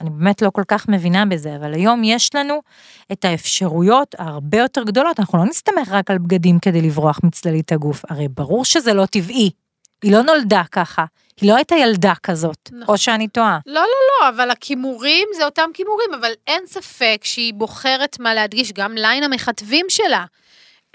אני 0.00 0.10
באמת 0.10 0.42
לא 0.42 0.50
כל 0.50 0.62
כך 0.68 0.88
מבינה 0.88 1.26
בזה, 1.26 1.56
אבל 1.56 1.74
היום 1.74 2.04
יש 2.04 2.34
לנו 2.34 2.62
את 3.12 3.24
האפשרויות 3.24 4.14
הרבה 4.18 4.58
יותר 4.58 4.82
גדולות, 4.82 5.20
אנחנו 5.20 5.38
לא 5.38 5.44
נסתמך 5.44 5.88
רק 5.88 6.10
על 6.10 6.18
בגדים 6.18 6.58
כדי 6.58 6.82
לברוח 6.82 7.20
מצללית 7.24 7.72
הגוף, 7.72 8.02
הרי 8.08 8.28
ברור 8.28 8.64
שזה 8.64 8.94
לא 8.94 9.06
טבעי, 9.06 9.50
היא 10.02 10.12
לא 10.12 10.22
נולדה 10.22 10.62
ככה, 10.72 11.04
היא 11.40 11.50
לא 11.50 11.56
הייתה 11.56 11.74
ילדה 11.74 12.12
כזאת, 12.22 12.70
נכון. 12.72 12.94
או 12.94 12.98
שאני 12.98 13.28
טועה. 13.28 13.58
לא, 13.66 13.80
לא, 13.80 13.80
לא, 13.80 14.28
אבל 14.28 14.50
הכימורים 14.50 15.28
זה 15.36 15.44
אותם 15.44 15.70
כימורים, 15.74 16.14
אבל 16.20 16.32
אין 16.46 16.62
ספק 16.66 17.20
שהיא 17.22 17.54
בוחרת 17.54 18.20
מה 18.20 18.34
להדגיש, 18.34 18.72
גם 18.72 18.94
ליין 18.94 19.24
המכתבים 19.24 19.86
שלה. 19.88 20.24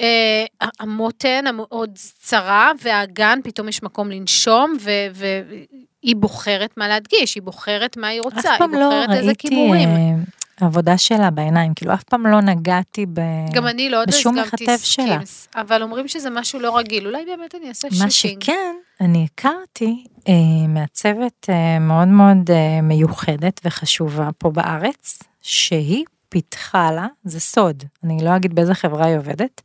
אה, 0.02 0.46
המותן 0.80 1.48
המאוד 1.48 1.90
צרה, 2.20 2.72
והאגן, 2.82 3.40
פתאום 3.44 3.70
יש 3.70 3.84
מקום 3.84 4.12
לנשום, 4.12 4.78
והיא 5.14 6.16
בוחרת 6.16 6.78
מה 6.78 6.88
להדגיש, 6.88 7.36
היא 7.36 7.44
בוחרת 7.44 7.98
מה 7.98 8.08
היא 8.08 8.22
רוצה, 8.22 8.52
היא 8.52 8.60
לא 8.60 8.68
בוחרת 8.68 9.10
איזה 9.10 9.26
ראיתי 9.26 9.48
כימורים. 9.48 9.90
אה, 9.90 10.66
עבודה 10.66 10.98
שלה 10.98 11.30
בעיניים, 11.30 11.74
כאילו 11.74 11.94
אף 11.94 12.04
פעם 12.04 12.28
לא 12.28 12.42
נגעתי 12.42 13.06
ב... 13.14 13.20
גם 13.54 13.68
אני 13.68 13.90
לא 13.90 14.06
בשום 14.06 14.40
מכתב 14.40 14.78
שלה. 14.84 15.18
אבל 15.56 15.84
אומרים 15.84 16.08
שזה 16.08 16.30
משהו 16.30 16.60
לא 16.60 16.78
רגיל, 16.78 17.08
אולי 17.08 17.26
באמת 17.26 17.56
אני 17.56 17.70
אעשה 17.70 17.88
מה 18.00 18.12
שוטינג. 18.12 18.44
שכן, 18.44 18.76
אני 19.02 19.28
הכרתי 19.32 20.04
אה, 20.28 20.68
מעצבת 20.68 21.50
אה, 21.50 21.80
מאוד 21.80 22.08
מאוד 22.08 22.52
אה, 22.52 22.82
מיוחדת 22.82 23.62
וחשובה 23.66 24.30
פה 24.38 24.50
בארץ, 24.50 25.20
שהיא 25.42 26.06
פיתחה 26.34 26.92
לה, 26.92 27.08
זה 27.24 27.40
סוד, 27.40 27.84
אני 28.04 28.18
לא 28.26 28.36
אגיד 28.36 28.56
באיזה 28.56 28.74
חברה 28.74 29.06
היא 29.06 29.18
עובדת, 29.18 29.62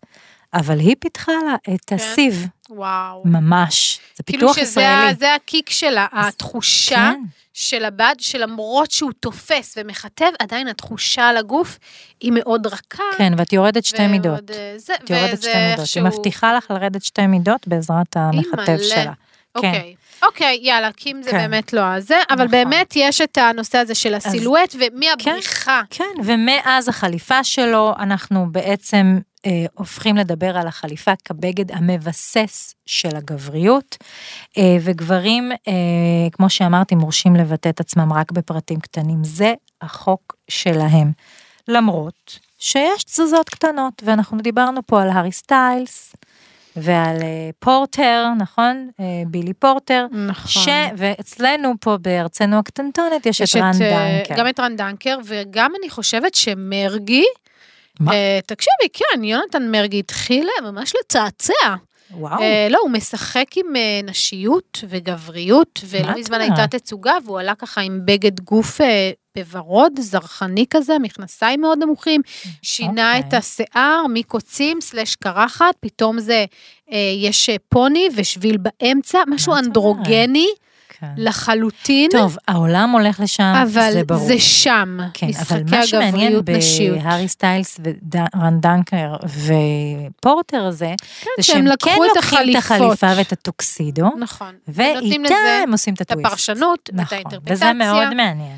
אבל 0.54 0.78
היא 0.78 0.94
פיתחה 1.00 1.32
לה 1.32 1.74
את 1.74 1.80
כן. 1.86 1.96
הסיב, 1.96 2.46
וואו. 2.70 3.22
ממש, 3.24 4.00
זה 4.16 4.22
כאילו 4.22 4.40
פיתוח 4.40 4.56
שזה 4.56 4.62
ישראלי. 4.80 5.10
ה- 5.10 5.14
זה 5.14 5.34
הקיק 5.34 5.70
שלה, 5.70 6.06
התחושה 6.12 6.94
כן, 7.14 7.20
של 7.52 7.84
הבד, 7.84 8.14
שלמרות 8.18 8.90
שהוא 8.90 9.12
תופס 9.20 9.74
ומכתב, 9.76 10.30
עדיין 10.38 10.68
התחושה 10.68 11.28
על 11.28 11.36
הגוף 11.36 11.78
היא 12.20 12.32
מאוד 12.34 12.66
רכה. 12.66 13.02
כן, 13.18 13.32
ואת 13.36 13.52
יורדת 13.52 13.84
שתי 13.84 13.96
ומאוד, 14.02 14.10
מידות. 14.10 14.50
אה, 14.50 14.74
זה, 14.76 14.94
את 14.94 15.10
יורדת 15.10 15.42
שתי 15.42 15.48
מידות, 15.48 15.64
היא 15.68 15.80
איכשהו- 15.80 16.04
מבטיחה 16.04 16.52
לך 16.52 16.70
לרדת 16.70 17.02
שתי 17.04 17.26
מידות 17.26 17.68
בעזרת 17.68 18.16
המכתב. 18.16 18.76
שלה. 18.82 19.12
כן. 19.54 19.68
אוקיי, 19.68 19.94
אוקיי, 20.22 20.58
יאללה, 20.62 20.92
קים 20.92 21.22
זה 21.22 21.30
כן. 21.30 21.36
באמת 21.36 21.72
לא 21.72 21.80
הזה, 21.80 22.18
אבל 22.30 22.44
נכון. 22.44 22.50
באמת 22.50 22.92
יש 22.96 23.20
את 23.20 23.38
הנושא 23.38 23.78
הזה 23.78 23.94
של 23.94 24.14
הסילואט, 24.14 24.74
ומהבריחה. 24.74 25.82
כן, 25.90 26.04
ומאז 26.24 26.88
החליפה 26.88 27.44
שלו, 27.44 27.94
אנחנו 27.98 28.46
בעצם 28.52 29.18
אה, 29.46 29.66
הופכים 29.74 30.16
לדבר 30.16 30.56
על 30.56 30.66
החליפה 30.66 31.12
כבגד 31.24 31.72
המבסס 31.72 32.74
של 32.86 33.16
הגבריות, 33.16 33.96
אה, 34.58 34.76
וגברים, 34.80 35.52
אה, 35.52 36.30
כמו 36.32 36.50
שאמרתי, 36.50 36.94
מורשים 36.94 37.36
לבטא 37.36 37.68
את 37.68 37.80
עצמם 37.80 38.12
רק 38.12 38.32
בפרטים 38.32 38.80
קטנים. 38.80 39.24
זה 39.24 39.54
החוק 39.80 40.36
שלהם. 40.50 41.12
למרות 41.68 42.38
שיש 42.58 43.04
תזוזות 43.04 43.48
קטנות, 43.48 44.02
ואנחנו 44.04 44.38
דיברנו 44.38 44.80
פה 44.86 45.02
על 45.02 45.10
הארי 45.10 45.32
סטיילס, 45.32 46.14
ועל 46.76 47.16
אה, 47.22 47.50
פורטר, 47.58 48.26
נכון? 48.38 48.90
אה, 49.00 49.04
בילי 49.26 49.52
פורטר. 49.52 50.06
נכון. 50.26 50.62
ש... 50.62 50.68
ואצלנו 50.96 51.72
פה 51.80 51.96
בארצנו 51.96 52.58
הקטנטונת 52.58 53.26
יש, 53.26 53.40
יש 53.40 53.56
את 53.56 53.60
רן 53.60 53.82
אה, 53.82 54.22
דנקר. 54.24 54.34
גם 54.40 54.48
את 54.48 54.60
רן 54.60 54.76
דנקר, 54.76 55.18
וגם 55.24 55.72
אני 55.80 55.90
חושבת 55.90 56.34
שמרגי, 56.34 57.24
מה? 58.00 58.12
תקשיבי, 58.46 58.88
כן, 58.92 59.24
יונתן 59.24 59.70
מרגי 59.70 59.98
התחיל 59.98 60.48
ממש 60.62 60.92
לצעצע. 61.00 61.74
וואו, 62.10 62.40
אה, 62.42 62.66
לא, 62.70 62.78
הוא 62.82 62.90
משחק 62.90 63.46
עם 63.56 63.76
אה, 63.76 64.00
נשיות 64.04 64.84
וגבריות, 64.88 65.80
ולא 65.84 66.12
מזמן 66.18 66.40
הייתה? 66.40 66.66
תצוגה, 66.66 67.14
והוא 67.24 67.40
עלה 67.40 67.54
ככה 67.54 67.80
עם 67.80 68.00
בגד 68.04 68.40
גוף 68.40 68.80
אה, 68.80 69.10
בוורוד, 69.36 69.92
זרחני 70.00 70.64
כזה, 70.70 70.98
מכנסיים 70.98 71.60
מאוד 71.60 71.78
נמוכים, 71.78 72.20
שינה 72.62 73.16
אוקיי. 73.16 73.28
את 73.28 73.34
השיער 73.34 74.06
מקוצים 74.14 74.80
סלש 74.80 75.14
קרחת, 75.14 75.74
פתאום 75.80 76.20
זה, 76.20 76.44
אה, 76.92 77.12
יש 77.16 77.48
אה, 77.48 77.56
פוני 77.68 78.08
ושביל 78.16 78.56
באמצע, 78.56 79.18
משהו 79.26 79.54
אנדרוגני 79.54 80.48
כן. 81.00 81.06
לחלוטין. 81.16 82.10
טוב, 82.10 82.36
העולם 82.48 82.90
הולך 82.90 83.20
לשם, 83.20 83.52
אבל 83.62 83.92
זה 83.92 84.04
ברור. 84.04 84.26
זה 84.26 84.38
שם, 84.38 84.98
כן, 85.14 85.26
אבל 85.26 85.60
משחקי 85.62 85.76
מה 85.76 85.86
שמעניין 85.86 86.36
הגבריות 86.36 86.48
נשיות. 86.48 86.98
בהארי 86.98 87.28
סטיילס 87.28 87.80
ורן 88.34 88.60
דנקר 88.60 89.16
ו 90.18 90.25
Porter 90.25 90.64
הזה, 90.64 90.94
כן, 91.20 91.30
זה 91.36 91.42
שהם 91.42 91.56
כן 91.56 91.66
את 91.66 91.70
לוקחים 91.70 92.02
את 92.12 92.16
החליפות. 92.16 92.56
החליפה 92.56 93.06
ואת 93.16 93.32
הטוקסידו, 93.32 94.10
נכון. 94.18 94.54
ואיתה 94.68 95.34
הם 95.62 95.72
עושים 95.72 95.94
את 95.94 96.02
את 96.02 96.10
הטוויסט. 96.10 96.26
הפרשנות, 96.26 96.78
את 96.90 96.94
נכון, 96.94 97.16
האינטרפרטציה. 97.18 97.54
וזה 97.54 97.72
מאוד 97.72 98.14
מעניין. 98.14 98.56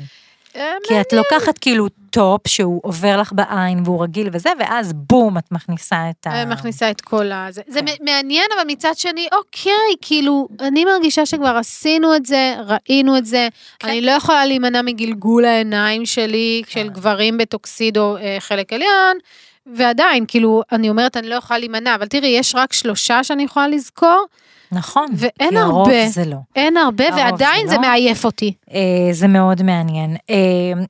אה, 0.55 0.73
כי 0.87 1.01
את 1.01 1.13
לוקחת 1.13 1.57
כאילו 1.57 1.87
טופ 2.09 2.47
שהוא 2.47 2.79
עובר 2.83 3.21
לך 3.21 3.33
בעין 3.33 3.81
והוא 3.85 4.03
רגיל 4.03 4.29
וזה, 4.31 4.49
ואז 4.59 4.93
בום, 4.93 5.37
את 5.37 5.51
מכניסה 5.51 6.09
את 6.09 6.27
ה... 6.27 6.45
מכניסה 6.45 6.91
את 6.91 7.01
כל 7.01 7.31
ה... 7.31 7.47
זה, 7.49 7.61
זה 7.67 7.79
כן. 7.79 8.05
מעניין, 8.05 8.45
אבל 8.55 8.63
מצד 8.67 8.93
שני, 8.95 9.27
אוקיי, 9.31 9.95
כאילו, 10.01 10.47
אני 10.59 10.85
מרגישה 10.85 11.25
שכבר 11.25 11.57
עשינו 11.57 12.15
את 12.15 12.25
זה, 12.25 12.55
ראינו 12.67 13.17
את 13.17 13.25
זה, 13.25 13.47
כן. 13.79 13.87
אני 13.87 14.01
לא 14.01 14.11
יכולה 14.11 14.45
להימנע 14.45 14.81
מגלגול 14.81 15.45
העיניים 15.45 16.05
שלי, 16.05 16.61
כן. 16.65 16.81
של 16.81 16.89
גברים 16.89 17.37
בטוקסידו 17.37 18.17
אה, 18.17 18.37
חלק 18.39 18.73
עליון, 18.73 19.17
ועדיין, 19.65 20.25
כאילו, 20.27 20.61
אני 20.71 20.89
אומרת, 20.89 21.17
אני 21.17 21.29
לא 21.29 21.35
יכולה 21.35 21.59
להימנע, 21.59 21.95
אבל 21.95 22.07
תראי, 22.07 22.27
יש 22.27 22.55
רק 22.55 22.73
שלושה 22.73 23.23
שאני 23.23 23.43
יכולה 23.43 23.67
לזכור, 23.67 24.25
נכון, 24.71 25.05
ואין 25.17 25.57
הרבה. 25.57 26.07
זה 26.09 26.25
לא. 26.25 26.37
אין 26.55 26.77
הרבה, 26.77 27.03
ועדיין 27.15 27.67
זה 27.67 27.69
זה 27.71 27.75
לא. 27.75 27.81
מעייף 27.81 28.25
אותי. 28.25 28.53
אה, 28.73 28.79
זה 29.11 29.27
מאוד 29.27 29.63
מעניין. 29.63 30.15
אה, 30.29 30.35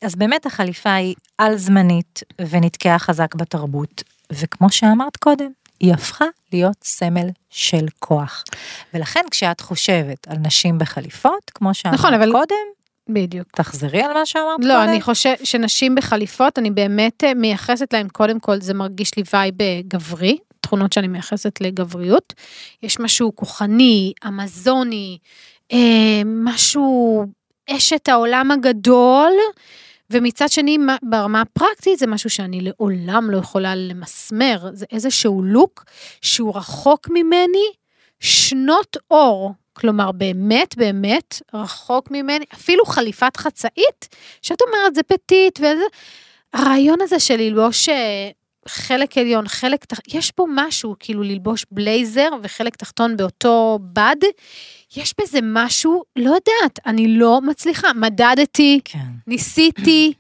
אז 0.02 0.16
באמת 0.16 0.46
החליפה 0.46 0.94
היא 0.94 1.16
על 1.38 1.58
זמנית 1.58 2.24
ונתקעה 2.50 3.00
חזק 3.00 3.36
בתרבות, 3.36 4.04
וכמו 4.32 4.70
שאמרת 4.70 5.18
קודם, 5.18 5.50
היא 5.80 5.94
הפכה 5.94 6.26
להיות 6.54 6.78
סמל 6.84 7.28
של 7.50 7.86
כוח. 8.00 8.44
ולכן 8.94 9.22
כשאת 9.32 9.62
חושבת 9.62 10.28
על 10.28 10.38
נשים 10.38 10.78
בחליפות, 10.78 11.52
כמו 11.54 11.74
שאמרת 11.74 11.96
נכון, 12.00 12.14
אבל- 12.14 12.32
קודם, 12.32 12.56
בדיוק. 13.10 13.48
תחזרי 13.56 14.02
על 14.02 14.14
מה 14.14 14.26
שאמרת 14.26 14.56
קודם. 14.58 14.68
לא, 14.68 14.84
אני 14.84 15.02
חושבת 15.02 15.46
שנשים 15.46 15.96
בחליפות, 15.96 16.60
אני 16.60 16.72
באמת 16.72 17.24
מייחסת 17.36 17.94
להן, 17.94 18.08
קודם 18.08 18.40
כל 18.40 18.62
זה 18.62 18.74
מרגיש 18.74 19.18
לי 19.18 19.24
וייב 19.34 19.62
אה, 19.62 19.82
גברי, 19.88 20.38
תכונות 20.72 20.94
שאני 20.94 21.08
מייחסת 21.08 21.62
לגבריות. 21.62 22.34
יש 22.84 23.00
משהו 23.00 23.36
כוחני, 23.36 24.14
אמזוני, 24.28 25.18
אה, 25.72 26.22
משהו, 26.26 27.26
אשת 27.70 28.10
העולם 28.10 28.52
הגדול, 28.52 29.32
ומצד 30.10 30.50
שני, 30.50 30.78
מה- 30.78 30.98
ברמה 31.04 31.42
הפרקטית, 31.42 32.00
זה 32.00 32.08
משהו 32.08 32.30
שאני 32.30 32.62
לעולם 32.62 33.32
לא 33.32 33.38
יכולה 33.38 33.76
למסמר. 33.76 34.70
זה 34.74 34.86
איזשהו 34.92 35.44
לוק 35.44 35.86
שהוא 36.22 36.56
רחוק 36.58 37.08
ממני 37.10 37.68
שנות 38.20 38.98
אור. 39.12 39.54
כלומר, 39.74 40.12
באמת, 40.12 40.78
באמת, 40.78 41.42
רחוק 41.54 42.12
ממני, 42.12 42.46
אפילו 42.54 42.86
חליפת 42.86 43.38
חצאית, 43.38 44.16
שאת 44.42 44.62
אומרת, 44.62 44.96
זה 44.96 45.04
petite, 45.04 45.60
וזה... 45.60 45.84
הרעיון 46.54 47.02
הזה 47.02 47.20
של 47.20 47.36
ללבוש 47.38 47.90
אה, 47.90 48.30
חלק 48.68 49.18
עליון, 49.18 49.48
חלק 49.48 49.86
תחתון, 49.86 50.20
יש 50.20 50.32
פה 50.32 50.46
משהו, 50.56 50.96
כאילו 51.00 51.24
ללבוש 51.24 51.66
בלייזר 51.72 52.30
וחלק 52.44 52.76
תחתון 52.76 53.18
באותו 53.18 53.80
בד, 53.82 54.16
יש 54.98 55.14
בזה 55.22 55.40
משהו, 55.44 56.04
לא 56.16 56.30
יודעת, 56.30 56.80
אני 56.86 57.08
לא 57.08 57.42
מצליחה. 57.42 57.94
מדדתי, 57.94 58.80
כן, 58.86 59.00
ניסיתי, 59.28 60.14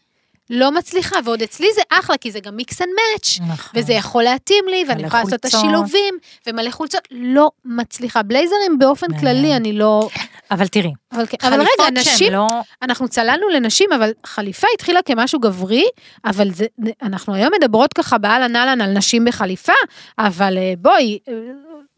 לא 0.53 0.71
מצליחה, 0.71 1.15
ועוד 1.25 1.41
אצלי 1.41 1.67
זה 1.75 1.81
אחלה, 1.89 2.17
כי 2.17 2.31
זה 2.31 2.39
גם 2.39 2.55
mix 2.55 2.81
and 2.81 2.89
match. 2.89 3.39
וזה 3.75 3.93
יכול 3.93 4.23
להתאים 4.23 4.65
לי, 4.67 4.83
ואני 4.87 5.03
יכולה 5.03 5.23
לעשות 5.23 5.39
את. 5.39 5.45
השילובים, 5.45 6.17
ומלא 6.47 6.71
חולצות, 6.71 7.01
לא 7.11 7.51
מצליחה. 7.65 8.23
בלייזרים 8.23 8.79
באופן. 8.79 9.19
כללי, 9.19 9.55
אני 9.55 9.73
לא... 9.73 10.09
אבל 10.51 10.67
תראי, 10.67 10.91
אבל, 11.13 11.25
כן, 11.25 11.37
אבל 11.47 11.59
רגע, 11.61 11.89
נשים, 11.93 12.33
לא... 12.33 12.47
אנחנו 12.81 13.07
צללנו 13.07 13.49
לנשים, 13.49 13.89
אבל 13.93 14.11
חליפה 14.25 14.67
התחילה 14.73 15.01
כמשהו 15.01 15.39
גברי, 15.39 15.85
אבל 16.25 16.51
זה, 16.51 16.65
אנחנו 17.01 17.33
היום 17.33 17.49
מדברות 17.59 17.93
ככה 17.93 18.17
באהלן 18.17 18.55
אהלן 18.55 18.81
על 18.81 18.91
נשים 18.91 19.25
בחליפה, 19.25 19.73
אבל 20.19 20.57
אה, 20.57 20.73
בואי, 20.77 21.19
אה, 21.27 21.33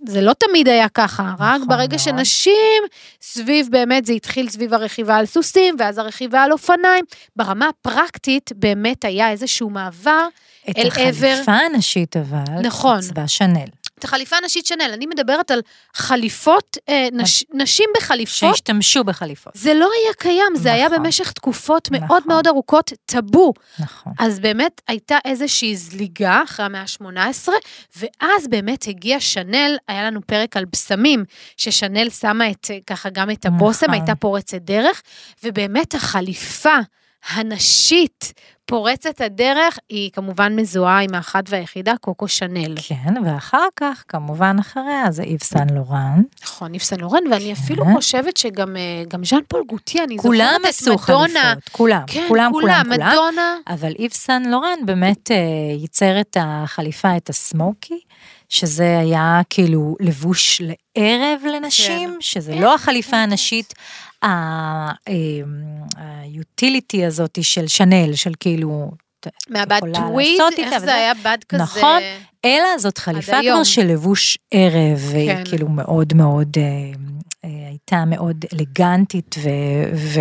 זה 0.08 0.22
לא 0.22 0.34
תמיד 0.34 0.68
היה 0.68 0.90
ככה, 0.90 1.34
רק 1.40 1.56
נכון 1.56 1.68
ברגע 1.68 1.98
מאוד. 1.98 2.00
שנשים, 2.00 2.84
סביב 3.22 3.68
באמת, 3.72 4.06
זה 4.06 4.14
התחיל 4.14 4.50
סביב 4.50 4.74
הרכיבה 4.74 5.16
על 5.16 5.26
סוסים, 5.26 5.76
ואז 5.80 5.98
הרכיבה 5.98 6.44
על 6.44 6.52
אופניים. 6.52 7.06
ברמה 7.36 7.70
הפרקטית, 7.70 8.52
באמת 8.56 9.06
היה 9.06 9.32
איזשהו 9.32 9.70
מעבר. 9.70 10.28
את 10.70 10.78
אל 10.78 10.88
החליפה 10.88 11.54
הנשית 11.54 12.18
אבל, 12.18 12.60
נכון. 12.62 12.96
עיצבה 12.96 13.28
שנל. 13.28 13.68
את 14.04 14.08
החליפה 14.08 14.36
הנשית 14.38 14.66
שנל, 14.66 14.92
אני 14.94 15.06
מדברת 15.06 15.52
על 15.52 15.62
חליפות, 15.94 16.78
אה, 16.90 17.08
נש, 17.12 17.44
נשים 17.54 17.90
בחליפות. 17.98 18.56
שהשתמשו 18.56 19.04
בחליפות. 19.04 19.54
זה 19.56 19.74
לא 19.74 19.90
היה 20.02 20.14
קיים, 20.14 20.56
זה 20.56 20.74
היה 20.74 20.86
נכון. 20.86 21.04
במשך 21.04 21.32
תקופות 21.32 21.92
מאוד 21.92 22.04
נכון. 22.04 22.22
מאוד 22.28 22.48
ארוכות 22.48 22.94
טאבו. 23.06 23.54
נכון. 23.80 24.14
אז 24.20 24.40
באמת 24.40 24.82
הייתה 24.88 25.18
איזושהי 25.26 25.76
זליגה 25.76 26.42
אחרי 26.44 26.66
המאה 26.66 26.82
ה-18, 26.82 27.50
ואז 27.98 28.48
באמת 28.50 28.86
הגיע 28.88 29.20
שנל, 29.20 29.78
היה 29.88 30.04
לנו 30.04 30.22
פרק 30.28 30.58
על 30.58 30.66
בשמים, 30.66 31.24
ששנל 31.58 32.10
שמה 32.10 32.52
את, 32.52 32.68
אה, 32.72 32.78
ככה 32.88 33.10
גם 33.10 33.30
את 33.30 33.46
הבושם, 33.46 33.86
נכון. 33.86 33.94
הייתה 33.94 34.16
פורצת 34.16 34.62
דרך, 34.62 35.02
ובאמת 35.44 35.96
החליפה 35.96 36.78
הנשית 37.30 38.34
פורצת 38.66 39.22
הדרך, 39.22 39.80
היא 39.90 40.12
כמובן 40.12 40.56
מזוהה 40.56 41.00
עם 41.00 41.16
האחת 41.16 41.44
והיחידה, 41.50 41.94
קוקו 42.02 42.28
שנל. 42.28 42.76
כן, 42.88 43.14
ואחר 43.26 43.68
כך, 43.76 44.04
כמובן 44.08 44.56
אחריה, 44.60 45.12
זה 45.12 45.24
איב 45.24 45.40
סן 45.44 45.70
לורן. 45.70 46.22
נכון, 46.44 46.74
איב 46.74 46.82
סן 46.82 47.00
לורן, 47.00 47.24
ואני 47.32 47.54
אפילו 47.54 47.86
כן. 47.86 47.94
חושבת 47.94 48.38
שגם 48.38 48.78
אה, 48.78 49.20
ז'אן 49.24 49.40
פול 49.48 49.64
גוטי, 49.68 50.04
אני 50.04 50.18
זוכרת 50.18 50.62
את 50.62 50.66
עשו 50.66 50.94
מדונה. 50.94 51.28
חליפות, 51.42 51.70
כולם, 51.72 52.04
כן, 52.08 52.26
כולם, 52.28 52.52
כולם, 52.52 52.84
כולם, 52.84 52.98
כולם. 52.98 53.10
מדונה. 53.12 53.58
אבל 53.68 53.94
איב 54.00 54.12
סן 54.12 54.44
לורן 54.44 54.80
באמת 54.86 55.32
אה, 55.32 55.38
ייצר 55.80 56.22
את 56.22 56.38
החליפה, 56.40 57.18
את 57.18 57.30
הסמוקי, 57.30 58.00
שזה 58.50 59.00
היה 59.00 59.42
כאילו 59.50 59.96
לבוש 60.00 60.62
לערב 60.62 61.42
לנשים, 61.54 62.10
כן. 62.10 62.18
שזה 62.20 62.52
כן, 62.54 62.62
לא 62.62 62.76
החליפה 62.76 63.12
כן, 63.12 63.18
הנשית, 63.18 63.74
היוטיליטי 65.98 67.06
הזאת 67.06 67.38
של 67.42 67.68
שנל, 67.68 68.16
של 68.16 68.32
כאילו, 68.40 68.92
מהבד 69.50 69.80
טוויד, 69.94 70.42
איך. 70.58 70.78
זה 70.78 70.96
היה 70.96 71.14
בד 71.14 71.38
כזה. 71.50 71.64
נכון. 71.64 72.02
אלא 72.46 72.78
זאת 72.78 72.98
חליפה. 72.98 73.42
כבר 73.42 73.64
של 73.64 73.88
לבוש 73.88 74.38
ערב, 74.52 75.00
והיא 75.12 75.34
כן. 75.36 75.44
כאילו 75.46 75.70
מאוד 75.70 76.14
מאוד, 76.14 76.48
אה, 76.58 76.64
אה, 77.46 77.68
הייתה 77.68 78.06
מאוד 78.06 78.46
אלגנטית 78.54 79.36
ו... 79.44 79.50
ו 79.96 80.20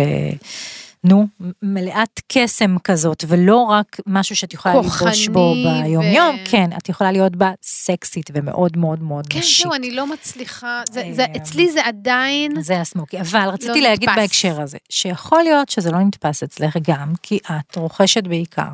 נו, 1.03 1.27
מלאת 1.61 2.19
קסם 2.27 2.75
כזאת, 2.83 3.23
ולא 3.27 3.57
רק 3.57 3.97
משהו 4.07 4.35
שאת 4.35 4.53
יכולה 4.53 4.75
ללבוש 4.75 5.27
בו 5.27 5.53
ביום-יום, 5.53 6.35
ו- 6.35 6.49
כן, 6.51 6.69
את 6.77 6.89
יכולה 6.89 7.11
להיות 7.11 7.35
בה 7.35 7.51
סקסית 7.63 8.29
ומאוד 8.33 8.77
מאוד 8.77 9.03
מאוד 9.03 9.27
כן, 9.27 9.39
נשית. 9.39 9.63
זהו, 9.63 9.73
אני 9.73 9.91
לא 9.91 10.07
מצליחה, 10.07 10.81
זה, 10.91 11.01
אה, 11.01 11.13
זה, 11.13 11.25
אצלי 11.37 11.71
זה 11.71 11.85
עדיין, 11.85 12.61
זה 12.61 12.81
הסמוקי, 12.81 13.19
אבל 13.21 13.49
רציתי 13.49 13.81
לא 13.81 13.89
להגיד 13.89 14.09
נתפס. 14.09 14.21
בהקשר 14.21 14.61
הזה, 14.61 14.77
שיכול 14.89 15.43
להיות 15.43 15.69
שזה 15.69 15.91
לא 15.91 15.99
נתפס 15.99 16.43
אצלך 16.43 16.77
גם, 16.87 17.13
כי 17.23 17.39
את 17.45 17.75
רוכשת 17.75 18.23
בעיקר 18.23 18.69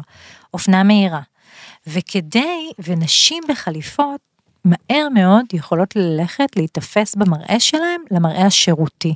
אופנה 0.54 0.84
מהירה, 0.84 1.22
וכדי, 1.88 2.72
ונשים 2.80 3.44
בחליפות, 3.50 4.29
מהר 4.65 5.10
מאוד 5.13 5.45
יכולות 5.54 5.95
ללכת 5.95 6.56
להיתפס 6.56 7.15
במראה 7.15 7.60
שלהם 7.60 8.02
למראה 8.12 8.45
השירותי. 8.45 9.15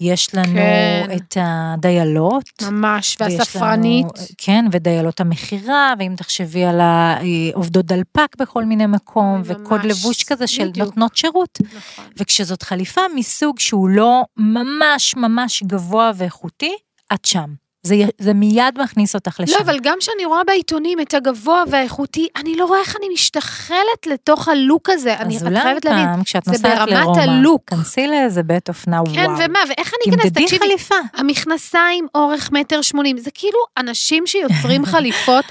יש 0.00 0.34
לנו 0.34 0.54
כן. 0.54 1.06
את 1.16 1.36
הדיילות. 1.40 2.44
ממש, 2.62 3.16
והספרנית. 3.20 4.06
לנו, 4.18 4.26
כן, 4.38 4.64
ודיילות 4.72 5.20
המכירה, 5.20 5.94
ואם 5.98 6.14
תחשבי 6.16 6.64
על 6.64 6.80
העובדות 6.80 7.86
דלפק 7.86 8.36
בכל 8.38 8.64
מיני 8.64 8.86
מקום, 8.86 9.36
ממש, 9.36 9.46
וקוד 9.50 9.84
לבוש 9.84 10.24
כזה 10.24 10.46
של 10.46 10.68
בדיוק. 10.68 10.86
נותנות 10.86 11.16
שירות. 11.16 11.58
נכון. 11.60 12.04
וכשזאת 12.16 12.62
חליפה 12.62 13.00
מסוג 13.14 13.58
שהוא 13.58 13.88
לא 13.88 14.22
ממש 14.36 15.16
ממש 15.16 15.62
גבוה 15.62 16.10
ואיכותי, 16.16 16.74
את 17.14 17.24
שם. 17.24 17.61
זה, 17.82 17.94
זה 18.18 18.34
מיד 18.34 18.78
מכניס 18.82 19.14
אותך 19.14 19.40
לשם. 19.40 19.52
לא, 19.54 19.58
אבל 19.60 19.78
גם 19.82 19.96
כשאני 20.00 20.24
רואה 20.24 20.44
בעיתונים 20.44 21.00
את 21.00 21.14
הגבוה 21.14 21.62
והאיכותי, 21.70 22.28
אני 22.36 22.56
לא 22.56 22.64
רואה 22.64 22.80
איך 22.80 22.96
אני 22.96 23.06
משתחלת 23.14 24.06
לתוך 24.06 24.48
הלוק 24.48 24.90
הזה. 24.90 25.16
אני, 25.16 25.36
את 25.36 25.42
חייבת 25.62 25.84
להבין, 25.84 26.04
פעם, 26.04 26.24
כשאת 26.24 26.44
זה 26.44 26.68
ברמת 26.68 27.16
הלוק. 27.16 27.62
כנסי 27.66 28.06
לאיזה 28.06 28.42
בית 28.42 28.68
אופנה, 28.68 29.00
כן, 29.14 29.26
וואו. 29.26 29.38
ומה, 29.38 29.58
ואיך 29.68 29.92
אני 29.94 30.14
אכנס? 30.14 30.24
תמדדי 30.24 30.44
תקשיבי, 30.44 30.64
חליפה. 30.64 30.94
המכנסיים 31.14 32.06
אורך 32.14 32.52
מטר 32.52 32.82
שמונים, 32.82 33.18
זה 33.18 33.30
כאילו 33.34 33.58
אנשים 33.78 34.26
שיוצרים 34.26 34.84
חליפות, 34.92 35.44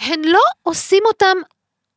הן 0.00 0.20
לא 0.24 0.40
עושים 0.62 1.02
אותם 1.06 1.36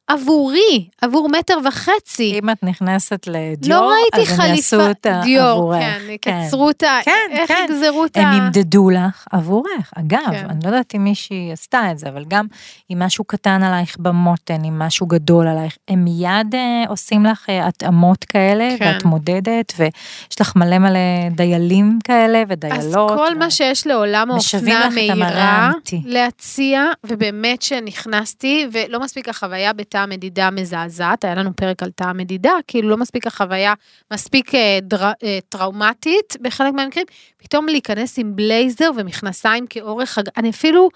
עבורי, 0.08 0.88
עבור 1.02 1.30
מטר 1.30 1.58
וחצי. 1.68 2.40
אם 2.40 2.50
את 2.50 2.64
נכנסת 2.64 3.28
לדיור, 3.28 3.80
לא 3.80 3.92
ראיתי 3.92 4.32
אז 4.34 4.40
הם 4.40 4.56
יעשו 4.56 4.82
אותה 4.88 5.22
דיור, 5.24 5.50
עבורך. 5.50 5.80
כן, 5.82 6.02
יקצרו 6.10 6.68
אותה, 6.68 7.00
כן, 7.06 7.12
איך 7.32 7.48
כן. 7.48 7.66
יגזרו 7.70 8.04
אותה? 8.04 8.22
הם 8.22 8.38
ימדדו 8.38 8.90
לך 8.90 9.26
עבורך. 9.32 9.92
אגב, 9.96 10.20
כן. 10.32 10.46
אני 10.50 10.60
לא 10.64 10.68
יודעת 10.68 10.96
אם 10.96 11.04
מישהי 11.04 11.50
עשתה 11.52 11.92
את 11.92 12.00
זה, 12.00 12.10
אבל 12.10 12.24
גם 12.28 12.46
אם 12.92 13.00
משהו 13.00 13.24
קטן 13.24 13.64
עלייך 13.64 13.96
במותן, 14.00 14.64
אם 14.64 14.80
משהו 14.80 15.08
גדול 15.08 15.48
עלייך, 15.48 15.78
הם 15.88 16.04
מיד 16.04 16.56
אה, 16.56 16.84
עושים 16.90 17.26
לך 17.26 17.50
אה, 17.50 17.68
התאמות 17.68 18.24
כאלה, 18.24 18.70
כן. 18.80 18.86
ואת 18.86 19.04
מודדת, 19.04 19.74
ויש 19.78 20.42
לך 20.42 20.56
מלא 20.56 20.78
מלא 20.78 21.30
דיילים 21.32 22.00
כאלה 22.04 22.42
אז 22.42 22.46
ודיילות. 22.50 23.12
כל 23.12 23.34
ו- 23.36 23.40
מה 23.40 23.52
שיש 23.52 23.88
לעולם 23.88 24.32
האופנה 24.32 24.80
לך 24.88 24.94
את 24.94 24.98
המראה 24.98 25.16
מהירה 25.16 25.44
האמיתי. 25.44 26.02
להציע, 26.06 26.86
ובאמת 27.04 27.62
שנכנסתי, 27.62 28.68
ולא 28.72 29.00
מספיק 29.00 29.30
החוויה 29.30 29.74
בתא 29.96 30.06
מדידה 30.06 30.50
מזעזעת, 30.52 31.24
היה 31.24 31.36
לנו 31.36 31.56
פרק 31.56 31.84
על 31.84 31.92
תא 31.92 32.12
מדידה, 32.16 32.52
כאילו 32.68 32.90
לא 32.90 32.98
מספיק 32.98 33.28
החוויה 33.28 33.74
מספיק 34.14 34.56
אה, 34.56 34.80
דר, 34.82 35.12
אה, 35.24 35.40
טראומטית 35.50 36.38
בחלק 36.42 36.74
מהמקרים, 36.74 37.06
פתאום 37.38 37.66
להיכנס 37.66 38.20
עם 38.20 38.36
בלייזר 38.36 38.92
ומכנסיים 38.96 39.68
כאורך. 39.68 40.18
אני 40.38 40.50
אפילו, 40.50 40.90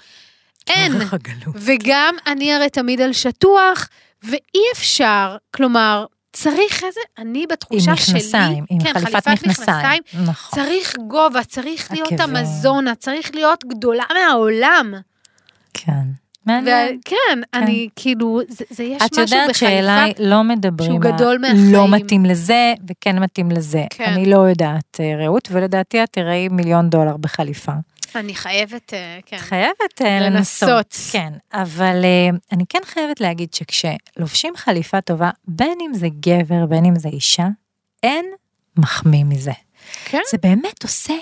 אין. 0.68 0.94
הגלות. 1.12 1.56
וגם 1.56 2.16
אני 2.28 2.54
הרי 2.54 2.70
תמיד 2.70 3.02
על 3.02 3.14
שטוח, 3.14 3.90
ואי 4.24 4.64
אפשר, 4.74 5.38
כלומר, 5.52 6.06
צריך 6.34 6.84
איזה, 6.84 7.00
אני 7.18 7.40
עם 7.40 7.46
בתחושה 7.52 7.96
שלי, 7.96 8.14
מכנסיים, 8.16 8.66
עם 8.70 8.80
כן, 8.80 8.94
חליפת 8.94 9.26
חליפת 9.26 9.48
מכנסיים. 9.48 10.04
נכון. 10.26 10.60
צריך 10.60 10.96
גובה, 11.08 11.44
צריך 11.44 11.92
להיות 11.92 12.12
עקבים. 12.12 12.36
המזונה, 12.36 12.96
צריך 12.96 13.36
להיות 13.36 13.64
גדולה 13.66 14.04
מהעולם. 14.14 14.94
כן. 15.74 16.29
מעניין. 16.46 17.00
וכן, 17.06 17.40
אני 17.54 17.90
כאילו, 17.96 18.42
זה, 18.48 18.66
זה 18.70 18.84
יש 18.84 19.02
את 19.02 19.12
משהו 19.12 19.22
יודעת 19.22 19.50
בחליפה. 19.50 19.54
שאליי 19.54 20.14
לא 20.20 20.44
מדברים, 20.44 20.92
שהוא 20.92 21.02
גדול 21.02 21.38
מהחיים. 21.38 21.74
לא 21.74 21.88
מתאים 21.88 22.26
לזה 22.26 22.74
וכן 22.90 23.20
מתאים 23.20 23.52
לזה. 23.52 23.86
כן. 23.90 24.04
אני 24.04 24.26
לא 24.26 24.38
יודעת, 24.38 25.00
אה, 25.00 25.26
רעות, 25.26 25.48
ולדעתי 25.52 26.04
את 26.04 26.10
תראי 26.12 26.48
מיליון 26.48 26.90
דולר 26.90 27.18
בחליפה. 27.18 27.72
אני 28.16 28.36
חייבת, 28.36 28.94
אה, 28.94 29.20
כן. 29.26 29.38
חייבת 29.38 30.02
אה, 30.02 30.20
לנסות. 30.20 30.70
לנסות. 30.70 30.96
כן, 31.12 31.34
אבל 31.54 32.06
אני 32.52 32.64
כן 32.70 32.80
חייבת 32.86 33.22
להגיד 33.22 33.54
שכשלובשים 33.54 34.54
חליפה 34.58 35.02
טובה, 35.02 35.30
בין 35.48 35.78
אם 35.82 35.94
זה 35.94 36.08
גבר, 36.20 36.66
בין 36.66 36.86
אם 36.86 37.00
זה 37.00 37.10
אישה, 37.10 37.48
אין 38.04 38.26
מחמיא 38.78 39.24
מזה. 39.24 39.52
כן. 40.06 40.22
זה 40.32 40.38
באמת 40.38 40.84
עושה 40.84 41.14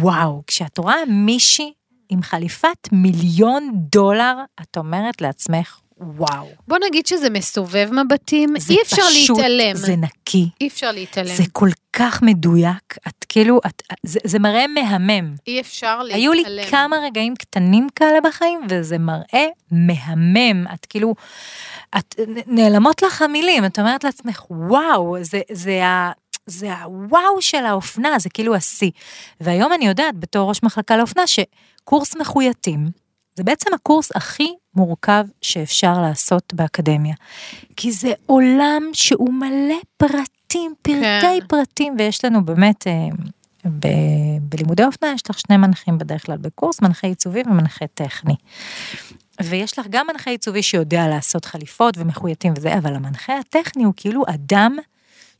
וואו, 0.00 0.42
כשאת 0.46 0.78
רואה 0.78 0.96
מישהי 1.08 1.72
עם 2.08 2.22
חליפת 2.22 2.88
מיליון 2.92 3.70
דולר, 3.74 4.34
את 4.62 4.76
אומרת 4.76 5.20
לעצמך, 5.20 5.80
וואו. 6.00 6.48
בוא 6.68 6.78
נגיד 6.86 7.06
שזה 7.06 7.30
מסובב 7.30 7.88
מבטים, 7.92 8.54
זה 8.58 8.72
אי 8.72 8.82
אפשר 8.82 9.02
פשוט, 9.02 9.38
להתעלם. 9.38 9.74
זה 9.74 9.96
נקי, 9.96 10.48
אי 10.60 10.68
אפשר 10.68 10.92
להתעלם. 10.92 11.34
זה 11.34 11.42
כל 11.52 11.68
כך 11.92 12.22
מדויק, 12.22 12.96
את 13.08 13.24
כאילו, 13.28 13.60
את, 13.66 13.82
זה, 14.02 14.18
זה 14.24 14.38
מראה 14.38 14.66
מהמם. 14.66 15.34
אי 15.46 15.60
אפשר 15.60 16.02
להתעלם. 16.02 16.20
היו 16.20 16.32
לי 16.32 16.66
כמה 16.70 16.96
רגעים 16.96 17.36
קטנים 17.36 17.86
כאלה 17.96 18.20
בחיים, 18.20 18.60
וזה 18.68 18.98
מראה 18.98 19.46
מהמם. 19.70 20.66
את 20.74 20.86
כאילו, 20.86 21.14
את 21.98 22.14
נעלמות 22.46 23.02
לך 23.02 23.22
המילים, 23.22 23.64
את 23.64 23.78
אומרת 23.78 24.04
לעצמך, 24.04 24.44
וואו, 24.50 25.16
זה, 25.20 25.40
זה 25.52 25.84
ה... 25.84 26.12
זה 26.50 26.74
הוואו 26.74 27.42
של 27.42 27.64
האופנה, 27.64 28.18
זה 28.18 28.30
כאילו 28.30 28.54
השיא. 28.54 28.90
והיום 29.40 29.72
אני 29.72 29.86
יודעת, 29.86 30.16
בתור 30.16 30.48
ראש 30.48 30.62
מחלקה 30.62 30.96
לאופנה, 30.96 31.22
שקורס 31.26 32.16
מחוייתים, 32.16 32.90
זה 33.38 33.44
בעצם 33.44 33.74
הקורס 33.74 34.10
הכי 34.14 34.54
מורכב 34.74 35.24
שאפשר 35.42 36.00
לעשות 36.00 36.54
באקדמיה. 36.54 37.14
כי 37.76 37.92
זה 37.92 38.12
עולם 38.26 38.82
שהוא 38.92 39.32
מלא 39.32 39.78
פרטים, 39.96 40.74
פרטי 40.82 41.40
כן. 41.40 41.46
פרטים, 41.48 41.94
ויש 41.98 42.24
לנו 42.24 42.44
באמת, 42.44 42.86
אה, 42.86 42.92
ב, 43.64 43.86
בלימודי 44.42 44.84
אופנה 44.84 45.12
יש 45.14 45.30
לך 45.30 45.38
שני 45.38 45.56
מנחים 45.56 45.98
בדרך 45.98 46.26
כלל 46.26 46.36
בקורס, 46.36 46.80
מנחה 46.82 47.06
עיצובי 47.06 47.42
ומנחה 47.46 47.86
טכני. 47.86 48.34
ויש 49.42 49.78
לך 49.78 49.86
גם 49.90 50.06
מנחה 50.12 50.30
עיצובי 50.30 50.62
שיודע 50.62 51.08
לעשות 51.08 51.44
חליפות 51.44 51.98
ומחוייתים 51.98 52.52
וזה, 52.56 52.74
אבל 52.78 52.94
המנחה 52.94 53.38
הטכני 53.38 53.84
הוא 53.84 53.92
כאילו 53.96 54.22
אדם 54.28 54.76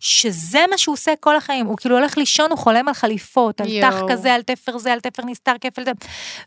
שזה 0.00 0.64
מה 0.70 0.78
שהוא 0.78 0.92
עושה 0.92 1.12
כל 1.20 1.36
החיים, 1.36 1.66
הוא 1.66 1.76
כאילו 1.76 1.98
הולך 1.98 2.18
לישון, 2.18 2.50
הוא 2.50 2.58
חולם 2.58 2.88
על 2.88 2.94
חליפות, 2.94 3.60
על. 3.60 3.68
תח 3.80 4.00
כזה, 4.08 4.34
על 4.34 4.42
תפר 4.42 4.78
זה, 4.78 4.92
על 4.92 5.00
תפר 5.00 5.22
נסתר, 5.26 5.52
כפל 5.60 5.84
זה. 5.84 5.92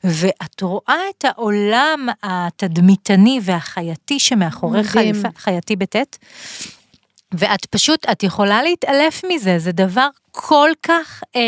ואת 0.03 0.61
רואה 0.61 0.99
את 1.09 1.25
העולם 1.25 2.07
התדמיתני 2.23 3.39
והחייתי 3.43 4.19
שמאחורי. 4.19 4.83
חליפה, 4.83 5.27
חייתי 5.37 5.75
בטית, 5.75 6.19
ואת 7.31 7.65
פשוט, 7.65 8.05
את 8.11 8.23
יכולה 8.23 8.63
להתעלף 8.63 9.21
מזה, 9.29 9.59
זה 9.59 9.71
דבר 9.71 10.07
כל 10.31 10.69
כך 10.83 11.23
אה, 11.35 11.41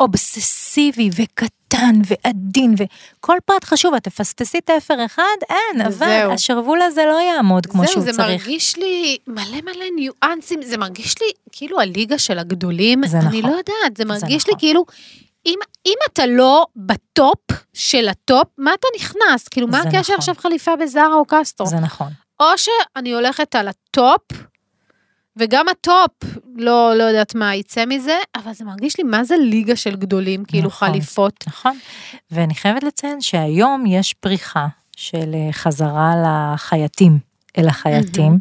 אובססיבי 0.00 1.10
וקטן 1.16 2.00
ועדין, 2.06 2.74
וכל 2.78 3.36
פרט 3.44 3.64
חשוב, 3.64 3.94
את 3.94 4.04
תפספסי 4.04 4.60
תפר 4.60 5.04
אחד, 5.06 5.22
אין, 5.50 5.80
אבל 5.80 5.92
זהו. 5.92 6.32
השרוול 6.32 6.82
הזה 6.82 7.04
לא 7.06 7.20
יעמוד 7.20 7.66
כמו 7.66 7.82
זהו, 7.82 7.92
שהוא 7.92 8.04
זה 8.04 8.12
צריך. 8.12 8.46
מרגיש 8.46 8.76
לי 8.76 9.16
מלא 9.26 9.60
מלא 9.64 9.84
ניואנסים, 9.96 10.62
זה 10.62 10.76
מרגיש 10.76 11.14
לי 11.20 11.26
כאילו 11.52 11.80
הליגה 11.80 12.18
של 12.18 12.38
הגדולים, 12.38 13.06
זה 13.06 13.18
אני 13.18 13.26
נכון. 13.38 13.50
לא 13.50 13.56
יודעת, 13.56 13.96
זה 13.96 14.04
מרגיש 14.04 14.46
לי 14.46 14.52
נכון. 14.52 14.58
כאילו, 14.58 14.84
אם, 15.46 15.58
אם 15.86 15.96
אתה 16.12 16.26
לא 16.26 16.66
בטופ 16.76 17.40
של 17.74 18.08
הטופ, 18.08 18.48
מה 18.58 18.74
אתה 18.74 18.86
נכנס? 18.96 19.48
כאילו, 19.48 19.68
מה 19.68 19.82
זה 19.82 19.88
הקשר 19.88 20.00
נכון. 20.00 20.14
עכשיו 20.14 20.34
חליפה 20.38 20.76
בזארה 20.76 21.14
או 21.14 21.24
קסטרו? 21.28 21.66
זה 21.66 21.76
נכון. 21.76 22.08
או 22.40 22.46
שאני 22.56 23.12
הולכת 23.12 23.54
על 23.54 23.68
הטופ, 23.68 24.22
וגם 25.38 25.68
הטופ, 25.68 26.10
לא, 26.56 26.94
לא 26.96 27.04
יודעת 27.04 27.34
מה 27.34 27.54
יצא 27.54 27.84
מזה, 27.86 28.16
אבל 28.36 28.52
זה 28.52 28.64
מרגיש 28.64 28.98
לי, 28.98 29.04
מה 29.04 29.24
זה 29.24 29.34
ליגה 29.36 29.76
של 29.76 29.96
גדולים, 29.96 30.44
כאילו 30.44 30.66
נכון. 30.66 30.88
חליפות. 30.88 31.44
נכון. 31.46 31.78
ואני 32.30 32.54
חייבת 32.54 32.82
לציין 32.82 33.20
שהיום 33.20 33.86
יש 33.86 34.14
פריחה 34.14 34.66
של 34.96 35.34
אה, 35.34 35.52
חזרה 35.52 36.12
לחייטים, 36.24 37.18
אל 37.58 37.68
החייטים. 37.68 38.32
אה, 38.32 38.38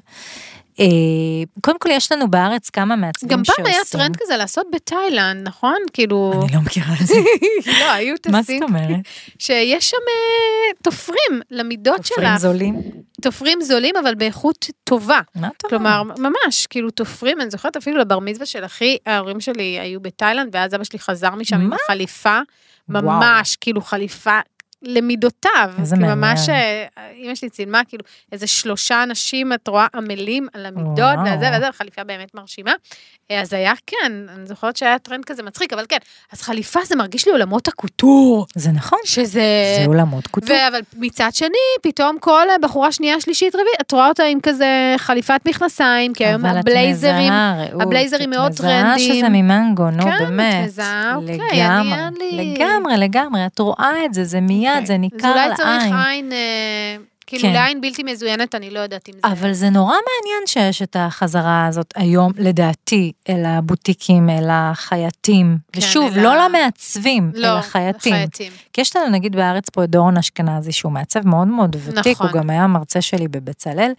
קודם 1.61 1.79
כל 1.79 1.89
יש 1.91 2.11
לנו 2.11 2.31
בארץ 2.31 2.69
כמה 2.69 2.95
מעצבים 2.95 3.29
גם 3.29 3.43
שעושים. 3.43 3.65
פעם 3.65 3.73
היה 3.73 3.81
טרנד 3.91 4.17
כזה 4.21 4.37
לעשות 4.37 4.67
בתאילנד, 4.73 5.47
נכון? 5.47 5.75
כאילו... 5.93 6.33
אני 6.43 6.55
לא 6.55 6.61
מכירה 6.61 6.93
את 7.01 7.07
זה. 7.07 7.15
לא, 7.79 7.91
היו 7.91 8.15
מה 8.29 8.43
טסים, 8.43 8.59
זאת 8.59 8.69
אומרת? 8.69 8.99
שיש 9.39 9.89
שם 9.89 9.97
אה, 9.97 10.73
תופרים 10.83 11.41
למידות 11.51 11.97
תופרים 11.97 12.29
שלך. 12.29 12.37
זולים? 12.37 12.81
תופרים 13.21 13.61
זולים, 13.61 13.95
אבל 13.95 14.15
באיכות 14.15 14.65
טובה. 14.83 15.19
מה 15.35 15.47
את 15.57 15.63
אומרת? 15.63 15.63
כלומר, 15.69 16.03
ממש, 16.03 16.67
כאילו 16.67 16.91
תופרים, 16.91 17.41
אני 17.41 17.49
זוכרת 17.49 17.77
אפילו 17.77 17.97
לבר 17.97 18.19
מצווה 18.19 18.45
של 18.45 18.65
אחי, 18.65 18.97
ההורים 19.05 19.39
שלי 19.39 19.79
היו 19.79 19.99
בתאילנד, 19.99 20.49
ואז 20.55 20.75
אבא 20.75 20.83
שלי 20.83 20.99
חזר 20.99 21.35
משם 21.35 21.55
עם 21.55 21.69
מה? 21.69 21.77
חליפה, 21.87 22.39
ממש, 22.89 23.55
כאילו 23.55 23.81
חליפה 23.81 24.39
למידותיו. 24.87 25.71
איזה 25.79 25.95
כאילו, 25.95 26.07
מעניין. 26.07 26.29
ממש, 26.31 26.49
אה, 26.49 26.85
אמא 27.23 27.35
שלי 27.35 27.49
צילמה, 27.49 27.81
כאילו, 27.87 28.03
איזה 28.31 28.47
שלושה 28.47 29.03
אנשים, 29.03 29.53
את 29.53 29.67
רואה, 29.67 29.87
עמלים 29.95 30.47
על 30.53 30.65
המידות. 30.65 31.15
וזה 31.25 31.49
וזה, 31.57 31.67
חליפה 31.77 32.03
באמת 32.03 32.35
מרשימה. 32.35 32.71
אה, 33.31 33.41
אז 33.41 33.53
היה, 33.53 33.73
כן, 33.87 34.11
אני 34.35 34.45
זוכרת 34.45 34.77
שהיה 34.77 34.99
טרנד 34.99 35.25
כזה 35.25 35.43
מצחיק, 35.43 35.73
אבל 35.73 35.85
כן, 35.89 35.97
אז 36.31 36.41
חליפה 36.41 36.79
זה 36.85 36.95
מרגיש 36.95 37.25
לי 37.25 37.31
עולמות 37.31 37.67
הקוטור, 37.67 38.45
זה 38.55 38.71
נכון. 38.71 38.99
שזה... 39.05 39.41
זה 39.79 39.83
אולמות 39.87 40.27
קוטור. 40.27 40.49
ו- 40.55 40.67
אבל 40.67 40.79
מצד 40.97 41.29
שני, 41.33 41.49
פתאום 41.81 42.17
כל 42.19 42.47
בחורה 42.61 42.91
שנייה, 42.91 43.21
שלישית, 43.21 43.55
רביעית, 43.55 43.81
את 43.81 43.91
רואה 43.91 44.07
אותה 44.07 44.23
עם 44.23 44.39
כזה 44.43 44.67
חליפת 44.97 45.41
מכנסיים, 45.47 46.13
כי 46.13 46.25
היום 46.25 46.45
את 46.45 46.51
הבלייזרים, 46.59 47.25
מזהה, 47.33 47.65
הבלייזרים 47.81 48.29
מאוד 48.29 48.51
את 48.53 48.59
מזהה. 48.59 48.99
שזה 48.99 49.29
ממנגו, 49.29 49.89
נו 49.89 50.03
כן, 50.03 50.09
את 50.13 50.19
באמת. 50.21 50.65
מזהה, 50.65 51.15
אוקיי, 51.15 51.65
אני- 51.67 51.93
אין 51.93 52.13
לי- 52.19 52.55
לגמרי, 52.55 52.97
לגמרי, 52.97 53.45
את 53.45 53.59
רואה 53.59 54.05
את 54.05 54.13
זה, 54.13 54.23
זה 54.23 54.41
מיד, 54.41 54.71
אוקיי. 54.81 54.87
זה 54.87 54.93
אז 54.93 54.99
ניכר 54.99 55.31
אולי 55.31 55.55
צריך 55.55 55.67
לעין. 55.67 55.93
עין, 55.93 56.31
אה, 56.31 56.97
כאילו 57.27 57.43
כן. 57.43 57.53
לעין 57.53 57.81
בלתי 57.81 58.03
מזוינת, 58.03 58.55
אני 58.55 58.69
לא 58.69 58.79
יודעת 58.79 59.09
אם 59.09 59.13
זה... 59.13 59.19
אבל 59.23 59.53
זה 59.53 59.69
נורא 59.69 59.93
מעניין 59.93 60.47
שיש 60.47 60.81
את 60.81 60.95
החזרה 60.99 61.65
הזאת 61.65 61.93
היום, 61.95 62.31
לדעתי, 62.37 63.11
אל 63.29 63.45
הבוטיקים, 63.45 64.29
אל 64.29 64.47
החייטים. 64.49 65.57
כן, 65.71 65.79
ושוב, 65.79 66.17
אל 66.17 66.23
לא 66.23 66.45
למעצבים, 66.45 67.31
לא, 67.33 67.47
אלא 67.47 67.61
חייטים. 67.61 68.13
חייטים. 68.13 68.51
כי 68.73 68.81
יש 68.81 68.95
לנו 68.95 69.09
נגיד 69.09 69.35
בארץ 69.35 69.69
פה 69.69 69.83
את 69.83 69.89
דורון 69.89 70.17
אשכנזי, 70.17 70.71
שהוא 70.71 70.91
מעצב 70.91 71.27
מאוד 71.27 71.47
מאוד 71.47 71.75
ותיק, 71.85 72.07
נכון. 72.07 72.27
הוא 72.27 72.35
גם 72.35 72.49
היה 72.49 72.67
מרצה 72.67 73.01
שלי 73.01 73.27
בבצלאל, 73.27 73.91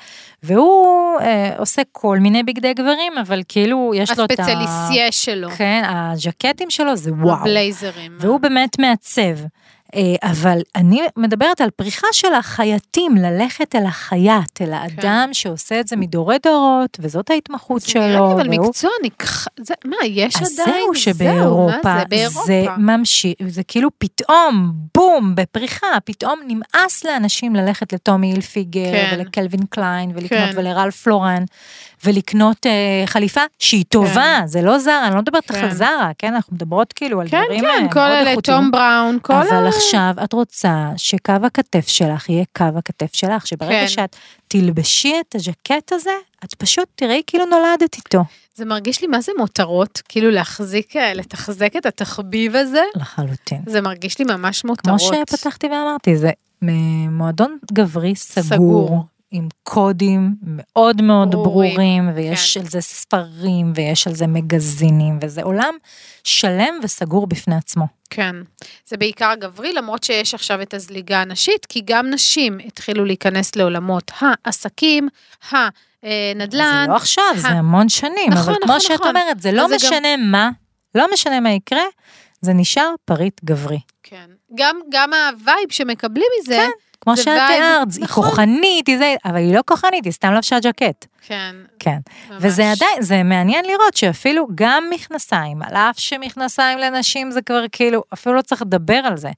והוא 0.43 1.21
אה, 1.21 1.53
עושה 1.59 1.83
כל 1.93 2.19
מיני 2.19 2.43
בגדי 2.43 2.75
גברים, 2.75 3.19
אבל 3.21 3.43
כאילו 3.49 3.93
יש 3.95 4.19
לו 4.19 4.25
את 4.25 4.31
ה... 4.31 4.43
הספציאליסיה 4.43 5.13
שלו. 5.13 5.51
כן, 5.51 5.83
הז'קטים 5.87 6.71
שלו 6.71 6.97
זה 6.97 7.13
וואו. 7.13 7.37
הבלייזרים. 7.37 8.13
והוא 8.21 8.41
באמת 8.41 8.79
מעצב. 8.79 9.39
אה, 9.95 10.01
אבל 10.31 10.59
אני 10.77 11.01
מדברת 11.17 11.61
על 11.61 11.71
פריחה 11.71 12.07
של 12.13 12.35
החייטים, 12.35 13.17
ללכת 13.17 13.75
אל 13.77 13.87
החייט, 13.87 14.61
אל 14.63 14.73
האדם 14.73 15.29
שעושה 15.33 15.81
את 15.81 15.89
זה 15.89 15.97
מדורי 15.97 16.37
דורות, 16.43 16.99
וזאת 17.01 17.31
ההתמחות 17.31 17.83
כן. 17.83 17.93
זה 17.93 17.99
נראה 17.99 18.13
שלו. 18.19 18.29
לי 18.29 18.33
אבל 18.43 18.51
והוא- 18.55 18.67
מקצוע 18.69 18.91
נקח... 19.05 19.47
זה- 19.61 19.75
מה, 19.85 19.97
יש 20.07 20.37
אז 20.43 20.61
עדיין? 20.61 20.85
זהו 20.85 20.95
שבאירופה, 20.95 21.79
מה 21.85 21.99
זה? 21.99 22.01
זה 22.01 22.07
באירופה. 22.09 22.77
ממשיך, 22.79 23.35
זה 23.49 23.63
כאילו 23.69 23.89
פתאום, 23.99 24.73
בום, 24.95 25.35
בפריחה, 25.35 25.87
פתאום 26.05 26.41
נמאס 26.47 27.05
לאנשים 27.05 27.57
ללכת 27.57 27.93
לטומי 27.93 28.27
הילפיגר, 28.27 28.93
כן. 28.93 29.11
ולקלווין 29.17 29.61
קליין, 29.71 30.11
ולקנות 30.15 30.51
כן. 30.53 30.59
ולרלף 30.59 31.03
פלורן, 31.03 31.45
ולקנות 32.05 32.67
אה, 32.67 33.07
חליפה 33.07 33.41
שהיא 33.59 33.85
טובה, 33.89 34.41
זה 34.47 34.63
לא 34.63 34.79
זרה, 34.79 35.07
אני 35.07 35.15
לא 35.15 35.21
מדברת 35.21 35.53
כן. 35.53 35.65
על 35.65 35.75
זרה, 35.75 36.11
כן, 36.19 36.35
אנחנו 36.35 36.55
מדברות 36.57 36.93
כאילו 36.93 37.21
על 37.21 37.29
כן, 37.29 37.43
דברים 37.45 37.61
כן, 37.61 37.67
אה, 37.67 37.93
כל 37.93 38.01
מאוד 38.01 38.13
אלה, 38.13 38.31
איכותיים. 38.31 38.59
תום 38.59 38.71
בראון, 38.71 39.19
כל 39.23 39.33
אבל 39.33 39.67
ה... 39.67 39.69
עכשיו 39.69 40.15
את 40.25 40.33
רוצה 40.33 40.91
שקו 40.97 41.33
הכתף 41.45 41.89
שלך 41.89 42.29
יהיה 42.29 42.45
קו 42.57 42.65
הכתף 42.77 43.11
שלך, 43.13 43.47
שברגע 43.47 43.81
כן. 43.81 43.89
שאת 43.89 44.17
תלבשי 44.49 45.15
את 45.21 45.35
הז'קט 45.35 45.93
הזה, 45.93 46.11
את 46.45 46.55
פשוט 46.55 46.89
תראי 46.95 47.23
כאילו 47.27 47.47
נולדת 47.47 47.97
איתו. 47.97 48.25
זה 48.55 48.65
מרגיש 48.65 49.01
לי 49.01 49.07
מה 49.07 49.21
זה 49.21 49.33
מותרות, 49.39 50.03
כאילו 50.09 50.31
להחזיק, 50.31 50.97
אה, 50.97 51.15
לתחזק 51.15 51.77
את 51.77 51.87
התחביב 51.87 52.57
הזה, 52.57 52.83
לחלוטין. 52.97 53.63
זה 53.67 53.81
מרגיש 53.81 54.19
לי 54.19 54.25
ממש 54.25 54.61
כמו 54.61 54.73
מותרות. 54.73 55.01
שפתחתי 55.29 55.67
ואמרתי, 55.67 56.17
זה 56.17 56.31
מועדון 57.11 57.59
גברי 57.73 58.15
סגור, 58.15 58.43
סגור. 58.43 59.05
עם 59.31 59.49
קודים 59.63 60.35
מאוד 60.43 61.03
מאוד 61.03 61.31
ברורים, 61.31 61.75
ברורים, 61.75 62.11
ויש 62.15 62.55
כן. 62.55 62.61
על 62.65 62.71
זה 62.71 62.81
ספרים, 62.81 63.73
ויש 63.75 64.07
על 64.07 64.15
זה 64.15 64.27
מגזינים, 64.27 65.19
וזה 65.23 65.43
עולם 65.43 65.75
שלם 66.25 66.75
וסגור 66.83 67.27
בפני 67.27 67.55
עצמו. 67.57 67.87
כן, 68.11 68.37
זה 68.87 68.97
בעיקר 68.97 69.33
גברי, 69.41 69.73
למרות 69.73 70.05
שיש 70.05 70.35
עכשיו 70.35 70.63
את 70.63 70.75
הזליגה 70.75 71.21
הנשית, 71.21 71.67
כי 71.67 71.83
גם 71.85 72.11
נשים 72.11 72.59
התחילו 72.67 73.05
להיכנס 73.05 73.57
לעולמות 73.57 74.11
העסקים, 74.21 75.09
הנדל"ן. 75.51 76.83
זה 76.87 76.91
לא 76.93 76.97
עכשיו, 76.97 77.25
ה- 77.37 77.41
זה 77.41 77.49
המון 77.49 77.89
שנים, 77.89 78.31
נכון, 78.31 78.43
אבל 78.55 78.63
כמו 78.63 78.67
נכון, 78.67 78.81
שאת 78.81 78.91
נכון. 78.91 79.09
אומרת, 79.09 79.41
זה 79.43 79.53
לא 79.53 79.69
זה 79.69 79.77
גם- 79.83 79.89
משנה 79.91 80.17
מה, 80.17 80.51
לא 80.95 81.07
משנה 81.13 81.41
מה 81.41 81.51
יקרה, 81.53 81.83
זה 82.41 82.53
נשאר 82.53 82.95
פריט 83.05 83.41
גברי. 83.45 83.79
כן. 84.03 84.31
גם, 84.55 84.81
גם 84.91 85.11
הווייב 85.13 85.71
שמקבלים 85.71 86.27
מזה, 86.41 86.57
כן, 86.57 86.71
כמו 87.01 87.17
שאת 87.17 87.25
תיארת, 87.25 87.93
היא 87.95 88.05
נכון. 88.05 88.25
כוחנית, 88.25 88.87
היא 88.87 88.99
זה, 88.99 89.15
אבל 89.25 89.37
היא 89.37 89.55
לא 89.55 89.61
כוחנית, 89.67 90.05
היא 90.05 90.13
סתם 90.13 90.33
לבשה 90.33 90.61
ג'קט. 90.61 91.07
כן, 91.27 91.57
כן. 91.79 91.99
ממש. 92.31 92.39
וזה 92.41 92.71
עדיין, 92.71 93.03
זה 93.03 93.23
מעניין 93.23 93.65
לראות 93.65 93.97
שאפילו 93.97 94.47
גם 94.55 94.85
מכנסיים, 94.91 95.63
על 95.63 95.77
אף 95.77 95.99
שמכנסיים 95.99 96.79
לנשים 96.79 97.31
זה 97.31 97.43
כבר 97.43 97.65
כאילו, 97.73 98.03
אפילו 98.15 98.35
לא 98.35 98.43
צריך 98.43 98.63
לדבר 98.63 99.01
על 99.05 99.17
זה. 99.17 99.31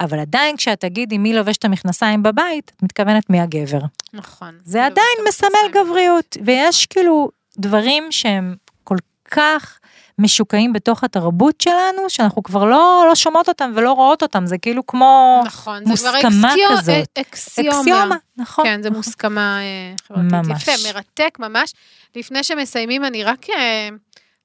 אבל 0.00 0.18
עדיין 0.18 0.56
כשאת 0.56 0.80
תגידי 0.80 1.18
מי 1.18 1.32
לובש 1.32 1.56
את 1.56 1.64
המכנסיים 1.64 2.22
בבית, 2.22 2.72
את 2.76 2.82
מתכוונת 2.82 3.30
מי 3.30 3.40
הגבר. 3.40 3.80
נכון. 4.12 4.58
זה 4.64 4.86
עדיין 4.86 5.18
מסמל 5.28 5.84
גבריות, 5.84 6.36
ויש 6.44 6.86
כאילו 6.86 7.30
דברים 7.58 8.06
שהם 8.10 8.54
כל 8.84 8.96
כך 9.30 9.79
משוקעים 10.20 10.72
בתוך 10.72 11.04
התרבות 11.04 11.60
שלנו, 11.60 12.02
שאנחנו 12.08 12.42
כבר 12.42 12.64
לא, 12.64 13.04
לא 13.08 13.14
שומעות 13.14 13.48
אותם 13.48 13.72
ולא 13.76 13.92
רואות 13.92 14.22
אותם, 14.22 14.46
זה 14.46 14.58
כאילו 14.58 14.86
כמו 14.86 15.42
נכון, 15.46 15.78
זה 15.78 15.96
כבר 16.00 16.12
מוסכמה 16.12 16.52
אקסיו- 16.54 16.78
כזאת. 16.78 17.08
אקסיומה. 17.20 17.78
אקסיומה, 17.78 18.16
נכון. 18.36 18.64
כן, 18.64 18.82
זה 18.82 18.90
מוסכמה 18.90 19.58
אה, 19.60 19.94
חברתית. 20.08 20.32
ממש. 20.32 20.68
יפה, 20.68 20.92
מרתק 20.94 21.38
ממש. 21.38 21.72
לפני 22.16 22.44
שמסיימים, 22.44 23.04
אני 23.04 23.24
רק 23.24 23.50
אה, 23.50 23.88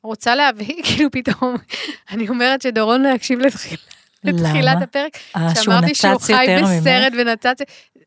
רוצה 0.03 0.35
להביא, 0.35 0.73
כאילו 0.85 1.11
פתאום, 1.11 1.55
אני 2.11 2.29
אומרת 2.29 2.61
שדורון 2.61 3.03
לא 3.03 3.09
יקשיב 3.09 3.39
לתחילה. 3.39 3.81
לתחילת 4.23 4.75
למה? 4.75 4.83
הפרק, 4.83 5.17
אה, 5.35 5.55
שאמרתי 5.63 5.95
שהוא 5.95 6.19
חי? 6.19 6.45
בסרט 6.63 7.13
ונצץ, 7.17 7.57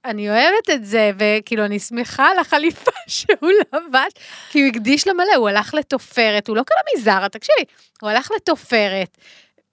אני 0.09 0.30
אוהבת 0.30 0.70
את 0.72 0.84
זה, 0.84 1.11
וכאילו 1.18 1.64
אני 1.64 1.78
שמחה 1.78 2.28
על 2.30 2.38
החליפה 2.38 2.90
שהוא 3.06 3.50
לבש, 3.74 4.12
כי 4.50 4.61
הוא 4.61 4.68
הקדיש 4.68 5.06
לה 5.06 5.12
מלא, 5.12 5.34
הוא 5.36 5.48
הלך 5.48 5.74
לתופרת, 5.74 6.48
הוא 6.48 6.56
לא 6.56 6.62
קנה 6.62 6.78
מזרה, 6.96 7.28
תקשיבי, 7.28 7.64
הוא 8.02 8.11
הלך 8.11 8.30
לתופרת. 8.36 9.18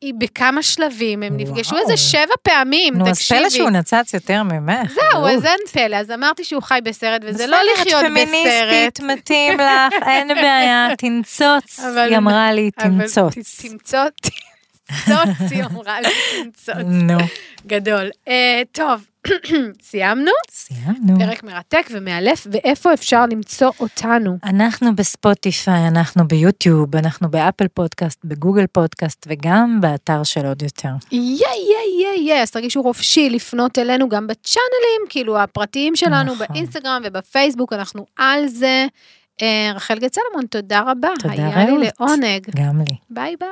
היא 0.01 0.13
בכמה 0.17 0.63
שלבים, 0.63 1.23
הם 1.23 1.37
נפגשו 1.37 1.71
וואו. 1.75 1.81
איזה 1.83 1.97
שבע 1.97 2.33
פעמים, 2.41 2.93
נו, 2.97 3.09
אז 3.09 3.17
תקשיבי. 3.17 3.39
פלא 3.39 3.49
שהוא 3.49 3.69
נצץ 3.69 4.13
יותר 4.13 4.43
ממך. 4.43 4.91
זהו. 4.91 5.27
אז 5.27 5.45
אין 5.45 5.59
פלא, 5.71 5.95
אז 5.95 6.11
אמרתי 6.11 6.43
שהוא 6.43 6.61
חי 6.63 6.79
בסרט, 6.83 7.21
וזה 7.25 7.47
לא 7.47 7.57
לחיות 7.73 7.87
בסרט. 7.87 8.05
פמיניסטית, 8.11 8.99
מתאים 8.99 9.53
לך, 9.59 9.93
אין 10.09 10.27
בעיה, 10.27 10.87
תנצוץ. 10.97 11.79
אבל- 11.79 12.07
היא 12.09 12.17
אמרה 12.17 12.51
לי, 12.53 12.71
תנצוץ. 12.71 13.33
תמצוץ, 13.61 14.13
תמצוץ, 14.87 15.51
היא 15.51 15.63
אמרה 15.63 16.01
לי, 16.01 16.09
תמצוץ. 16.43 16.75
נו, 16.85 17.17
גדול. 17.67 18.09
אה, 18.27 18.61
טוב, 18.71 19.05
סיימנו? 19.89 20.31
סיימנו. 20.51 21.19
פרק 21.19 21.43
מרתק 21.43 21.87
ומאלף, 21.91 22.47
ואיפה 22.51 22.93
אפשר 22.93 23.25
למצוא 23.25 23.71
אותנו? 23.79 24.37
אנחנו 24.43 24.95
בספוטיפיי, 24.95 25.87
אנחנו 25.87 26.27
ביוטיוב, 26.27 26.95
אנחנו 26.95 27.31
באפל 27.31 27.67
פודקאסט, 27.67 28.19
בגוגל 28.23 28.67
פודקאסט, 28.67 29.27
וגם 29.29 29.77
באתר 29.81 30.23
של 30.23 30.45
עוד 30.45 30.61
יותר. 30.61 30.89
יא 31.11 31.19
יא 31.19 32.05
יא 32.05 32.33
יא, 32.33 32.41
אז 32.41 32.51
תרגישו 32.51 32.83
חופשי 32.83 33.29
לפנות 33.29 33.79
אלינו 33.79 34.09
גם 34.09 34.27
ב 34.27 34.34
channelים, 34.34 35.01
כאילו 35.09 35.39
הפרטיים 35.39 35.95
שלנו, 35.95 36.33
נכון. 36.33 36.47
באינסטגרם 36.49 37.01
ובפייסבוק, 37.05 37.73
אנחנו 37.73 38.05
על 38.17 38.47
זה. 38.47 38.85
אה, 39.41 39.71
רחל 39.75 39.99
גת 39.99 40.13
סלומון, 40.15 40.45
תודה 40.49 40.81
רבה. 40.87 41.09
תודה, 41.19 41.33
היה 41.33 41.65
לי 41.65 41.71
רעות. 41.71 41.93
לעונג. 41.99 42.49
גם 42.55 42.79
לי. 42.79 42.95
ביי 43.09 43.35
ביי. 43.39 43.49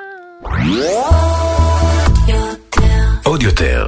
עוד 3.25 3.43
יותר, 3.43 3.87